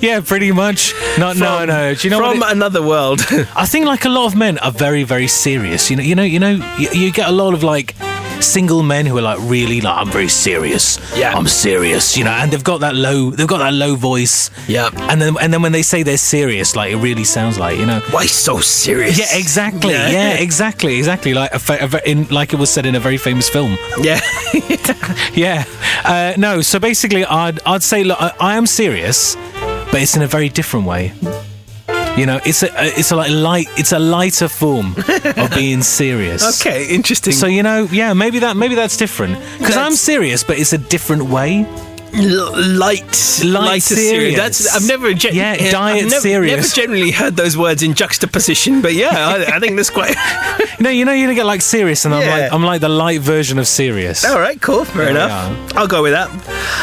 [0.00, 0.92] yeah, pretty much.
[1.18, 1.94] Not, no, From- no.
[1.94, 3.20] Do you know from another world?
[3.56, 5.90] I think like a lot of men are very, very serious.
[5.90, 6.74] You know, you know, you know.
[6.78, 7.94] You, you get a lot of like
[8.40, 10.98] single men who are like really like I'm very serious.
[11.16, 11.34] Yeah.
[11.34, 12.16] I'm serious.
[12.16, 13.30] You know, and they've got that low.
[13.30, 14.50] They've got that low voice.
[14.68, 14.90] Yeah.
[15.10, 17.86] And then and then when they say they're serious, like it really sounds like you
[17.86, 18.00] know.
[18.10, 19.18] Why so serious?
[19.18, 19.92] Yeah, exactly.
[19.92, 20.10] Yeah.
[20.10, 21.34] Yeah, exactly, exactly.
[21.34, 23.76] Like a, fa- a, in, like it was said in a very famous film.
[24.00, 24.20] Yeah.
[25.34, 25.64] Yeah.
[26.04, 26.62] Uh, no.
[26.62, 29.36] So basically, I'd I'd say look, I, I am serious,
[29.90, 31.12] but it's in a very different way.
[32.18, 35.82] You know, it's a uh, it's a like light it's a lighter form of being
[35.82, 36.60] serious.
[36.60, 37.32] okay, interesting.
[37.32, 40.78] So you know, yeah, maybe that maybe that's different because I'm serious, but it's a
[40.78, 41.64] different way.
[42.14, 43.02] L- light,
[43.44, 44.08] lighter serious.
[44.10, 44.36] serious.
[44.36, 46.56] That's I've never, gen- Yeah, I've diet never, serious.
[46.56, 50.14] Never generally heard those words in juxtaposition, but yeah, I, I think that's quite.
[50.80, 53.20] No, you know, you're gonna get like serious, and I'm like I'm like the light
[53.20, 54.24] version of serious.
[54.24, 55.72] All right, cool, fair Yeah, enough.
[55.76, 56.28] I'll go with that.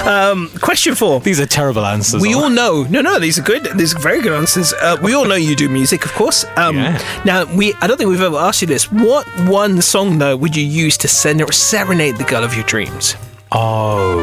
[0.06, 1.22] Um, question four.
[1.22, 2.22] These are terrible answers.
[2.22, 2.84] We all know.
[2.90, 3.64] No, no, these are good.
[3.78, 4.74] These are very good answers.
[4.74, 6.44] Uh, we all know you do music, of course.
[6.58, 7.22] Um, Yeah.
[7.24, 7.74] Now, we.
[7.76, 8.92] I don't think we've ever asked you this.
[8.92, 13.16] What one song though would you use to send serenade the girl of your dreams?
[13.54, 14.18] Oh,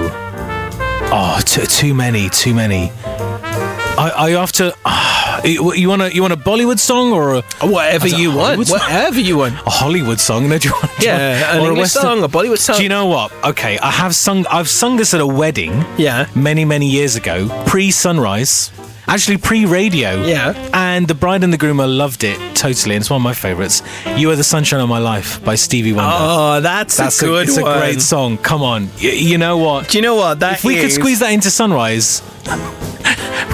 [1.12, 2.90] oh, too, too many, too many.
[3.04, 4.74] I, I have to.
[4.84, 8.38] ah, you want a you want a Bollywood song or a, Whatever you want.
[8.40, 8.78] Hollywood song?
[8.80, 9.54] Whatever you want.
[9.54, 10.48] a Hollywood song?
[10.48, 12.76] No, do you want, Yeah, or a Western- song, a Bollywood song.
[12.76, 13.32] Do you know what?
[13.44, 14.46] Okay, I have sung.
[14.46, 15.84] I've sung this at a wedding.
[15.98, 16.26] Yeah.
[16.34, 18.70] Many many years ago, pre sunrise.
[19.08, 20.24] Actually, pre-radio.
[20.24, 20.54] Yeah.
[20.72, 23.82] And the bride and the groomer loved it totally, and it's one of my favourites.
[24.16, 26.10] "You Are the Sunshine of My Life" by Stevie Wonder.
[26.16, 27.70] Oh, that's, That's a good it's one.
[27.76, 28.38] a great song.
[28.38, 29.88] Come on, y- you know what?
[29.88, 30.40] Do you know what?
[30.40, 32.22] That if we could squeeze that into Sunrise,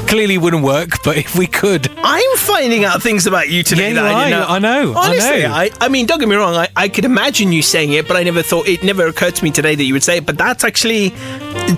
[0.07, 1.03] clearly wouldn't work.
[1.03, 4.41] But if we could, I'm finding out things about you today Yeah, that I didn't
[4.41, 4.47] know.
[4.49, 5.53] I know, I Honestly, know.
[5.53, 6.55] I, I mean, don't get me wrong.
[6.55, 9.45] I, I could imagine you saying it, but I never thought it never occurred to
[9.45, 10.27] me today that you would say it.
[10.27, 11.11] But that's actually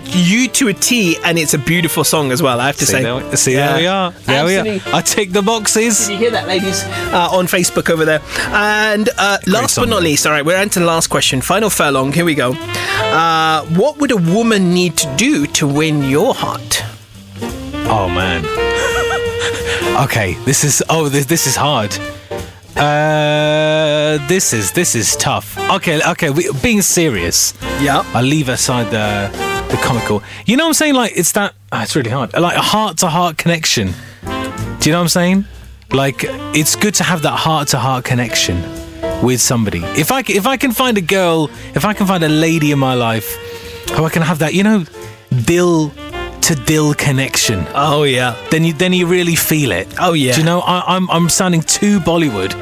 [0.04, 2.60] you to a T, and it's a beautiful song as well.
[2.60, 3.02] I have to see, say.
[3.02, 4.10] there, we- see there we are.
[4.12, 4.80] There we are.
[4.94, 6.06] I tick the boxes.
[6.06, 6.82] Did you hear that, ladies?
[7.12, 8.20] Uh, on Facebook over there.
[8.48, 11.40] And uh, last song, but not least, all right, we're on to the last question.
[11.40, 12.12] Final furlong.
[12.12, 12.52] Here we go.
[12.52, 16.82] Uh, what would a woman need to do to win your heart?
[17.92, 18.44] Oh man.
[20.04, 21.92] okay, this is oh this this is hard.
[22.76, 25.58] Uh, this is this is tough.
[25.70, 26.30] Okay, okay.
[26.30, 27.52] We, being serious.
[27.80, 28.04] Yeah.
[28.14, 30.22] I leave aside the the comical.
[30.46, 30.94] You know what I'm saying?
[30.94, 31.54] Like it's that.
[31.72, 32.32] Oh, it's really hard.
[32.34, 33.88] Like a heart to heart connection.
[33.88, 35.44] Do you know what I'm saying?
[35.92, 38.62] Like it's good to have that heart to heart connection
[39.22, 39.80] with somebody.
[39.96, 42.78] If I if I can find a girl, if I can find a lady in
[42.78, 43.28] my life,
[43.90, 44.84] who I can have that, you know,
[45.44, 45.92] dill
[46.42, 47.66] to dill connection.
[47.74, 48.36] Oh yeah.
[48.50, 49.88] Then you then you really feel it.
[50.00, 50.32] Oh yeah.
[50.32, 50.60] Do you know?
[50.60, 52.54] I, I'm I'm sounding too Bollywood.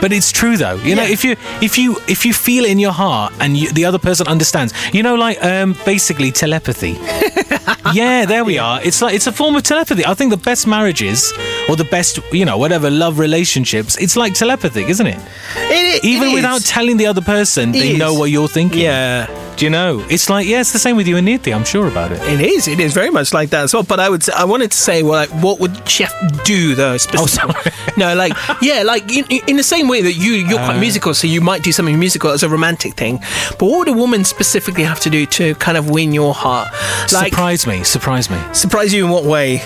[0.00, 0.74] But it's true though.
[0.76, 1.12] You know, Yeah.
[1.12, 3.98] if you if you if you feel it in your heart and you, the other
[3.98, 6.92] person understands, you know, like um, basically telepathy.
[7.92, 8.80] yeah, there we are.
[8.82, 10.04] It's like it's a form of telepathy.
[10.06, 11.32] I think the best marriages
[11.68, 15.18] or the best, you know, whatever love relationships, it's like telepathy, isn't it?
[15.56, 16.34] It- it Even is.
[16.34, 17.98] without telling the other person, they is.
[17.98, 18.80] know what you're thinking.
[18.80, 19.26] Yeah.
[19.56, 20.02] Do you know?
[20.08, 21.52] It's like yeah, it's the same with you and Niti.
[21.52, 22.20] I'm sure about it.
[22.22, 22.66] It is.
[22.66, 23.82] It is very much like that as well.
[23.82, 24.22] But I would.
[24.22, 26.10] Say, I wanted to say, well, like, what would Chef
[26.44, 26.96] do though?
[26.96, 27.70] Specifically?
[27.98, 30.86] no, like, yeah, like in, in the same way that you you're quite Uh.
[30.86, 33.14] musical, so you might do something musical as a romantic thing.
[33.58, 36.68] But what would a woman specifically have to do to kind of win your heart?
[37.12, 38.38] Like, surprise me, surprise me.
[38.52, 39.62] surprise you in what way?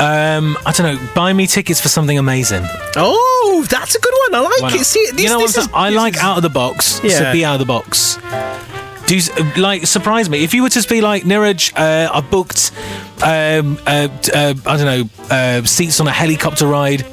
[0.00, 0.98] Um, I don't know.
[1.14, 2.64] Buy me tickets for something amazing.
[2.96, 4.34] Oh, that's a good one.
[4.34, 4.84] I like it.
[4.84, 5.64] See, this, you know this what?
[5.64, 5.84] is, I'm saying?
[5.86, 7.00] I this like is- out of the box.
[7.04, 7.18] Yeah.
[7.18, 8.18] So be out of the box.
[9.06, 11.72] Do s- like surprise me if you were to be like Niraj.
[11.76, 12.72] Uh, I booked.
[13.22, 17.04] Um, uh, uh, I don't know uh, seats on a helicopter ride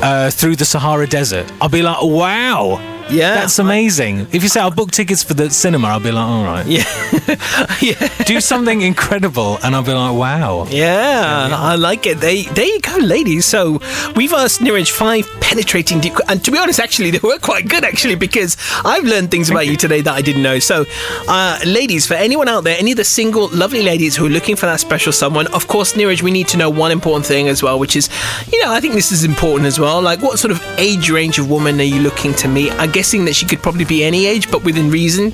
[0.00, 1.50] uh, through the Sahara Desert.
[1.60, 2.97] I'll be like, wow.
[3.10, 3.34] Yeah.
[3.34, 4.26] That's amazing.
[4.32, 6.66] If you say I'll book tickets for the cinema, I'll be like, all right.
[6.78, 6.84] Yeah.
[7.80, 8.24] yeah.
[8.24, 10.66] Do something incredible, and I'll be like, wow.
[10.70, 12.18] Yeah, I like it.
[12.18, 13.46] They, there you go, ladies.
[13.46, 13.80] So
[14.14, 17.84] we've asked Niraj five penetrating deep, and to be honest, actually, they were quite good,
[17.84, 20.58] actually, because I've learned things about you today that I didn't know.
[20.58, 20.84] So,
[21.26, 24.56] uh, ladies, for anyone out there, any of the single, lovely ladies who are looking
[24.56, 27.62] for that special someone, of course, Niraj, we need to know one important thing as
[27.62, 28.08] well, which is,
[28.52, 30.00] you know, I think this is important as well.
[30.02, 32.72] Like, what sort of age range of woman are you looking to meet?
[32.72, 35.26] I'm guessing that she could probably be any age, but within reason.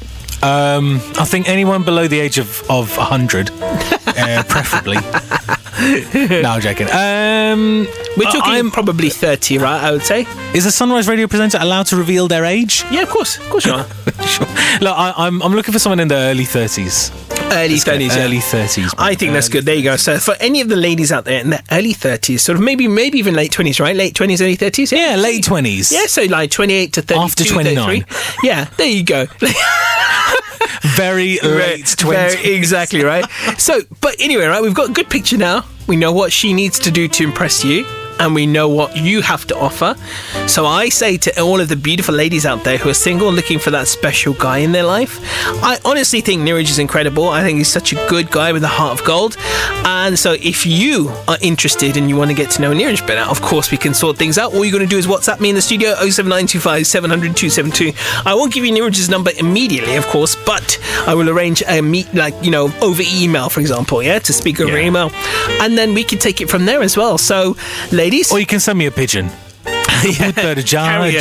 [0.42, 4.98] Um, I think anyone below the age of of hundred, uh, preferably.
[6.42, 6.88] no, I'm joking.
[6.92, 7.86] Um,
[8.18, 9.82] We're talking I'm- probably 30, right?
[9.82, 10.26] I would say.
[10.52, 12.84] Is a Sunrise Radio presenter allowed to reveal their age?
[12.90, 13.38] Yeah, of course.
[13.38, 13.86] Of course you are.
[14.34, 14.46] sure.
[14.84, 17.10] Look, I, I'm I'm looking for someone in the early thirties.
[17.52, 18.24] Early 30s, yeah.
[18.24, 18.94] Early thirties.
[18.98, 19.64] I think that's good.
[19.64, 19.96] There you go.
[19.96, 22.88] So for any of the ladies out there in their early thirties, sort of maybe
[22.88, 23.94] maybe even late twenties, right?
[23.94, 24.90] Late twenties, early thirties.
[24.90, 25.92] Yeah, late twenties.
[25.92, 28.04] Yeah, so like twenty eight to thirty After 29.
[28.42, 29.26] Yeah, there you go.
[30.96, 32.44] Very late Very- twenties.
[32.44, 33.24] exactly right.
[33.58, 34.60] So, but anyway, right?
[34.62, 35.64] We've got a good picture now.
[35.86, 37.86] We know what she needs to do to impress you.
[38.20, 39.96] And we know what you have to offer.
[40.46, 43.58] So I say to all of the beautiful ladies out there who are single looking
[43.58, 45.18] for that special guy in their life,
[45.64, 47.28] I honestly think Niraj is incredible.
[47.28, 49.36] I think he's such a good guy with a heart of gold.
[49.84, 53.28] And so if you are interested and you want to get to know Niraj better,
[53.28, 54.54] of course we can sort things out.
[54.54, 57.92] All you're going to do is WhatsApp me in the studio 07925 700 272.
[58.24, 62.12] I won't give you Niraj's number immediately, of course, but I will arrange a meet,
[62.14, 64.86] like, you know, over email, for example, yeah, to speak over Yeah.
[64.86, 65.10] email.
[65.60, 67.18] And then we can take it from there as well.
[67.18, 67.56] So,
[67.90, 68.03] ladies.
[68.32, 69.30] Or you can send me a pigeon.
[70.88, 71.20] Carrier.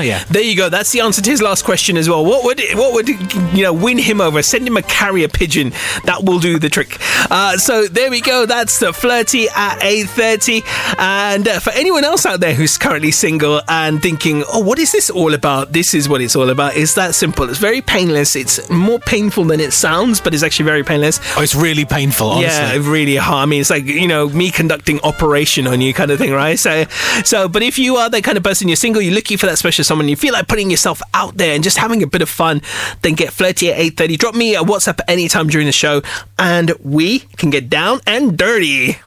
[0.00, 0.24] yeah.
[0.30, 0.68] There you go.
[0.68, 2.24] That's the answer to his last question as well.
[2.24, 4.42] What would what would you know win him over?
[4.42, 5.70] Send him a carrier pigeon.
[6.04, 6.98] That will do the trick.
[7.30, 8.46] Uh, so there we go.
[8.46, 10.62] That's the flirty at eight thirty.
[10.98, 14.92] And uh, for anyone else out there who's currently single and thinking, oh, what is
[14.92, 15.72] this all about?
[15.72, 16.76] This is what it's all about.
[16.76, 17.48] It's that simple.
[17.48, 18.36] It's very painless.
[18.36, 21.20] It's more painful than it sounds, but it's actually very painless.
[21.36, 22.28] Oh, it's really painful.
[22.28, 22.48] Honestly.
[22.48, 23.42] Yeah, really hard.
[23.42, 26.58] I mean, it's like you know me conducting operation on you, kind of thing, right?
[26.58, 26.84] So,
[27.24, 29.58] so, but if you are that kind of person, you're single, you're looking for that
[29.58, 32.28] special someone, you feel like putting yourself out there and just having a bit of
[32.28, 32.62] fun,
[33.02, 34.16] then get flirty at eight thirty.
[34.16, 36.02] Drop me a WhatsApp anytime during the show,
[36.38, 38.98] and we can get down and dirty.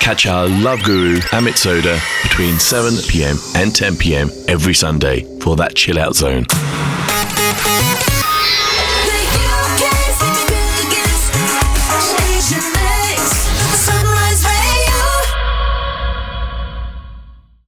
[0.00, 5.56] Catch our love guru Amit Sodha between 7 pm and 10 pm every Sunday for
[5.56, 6.46] that chill out zone.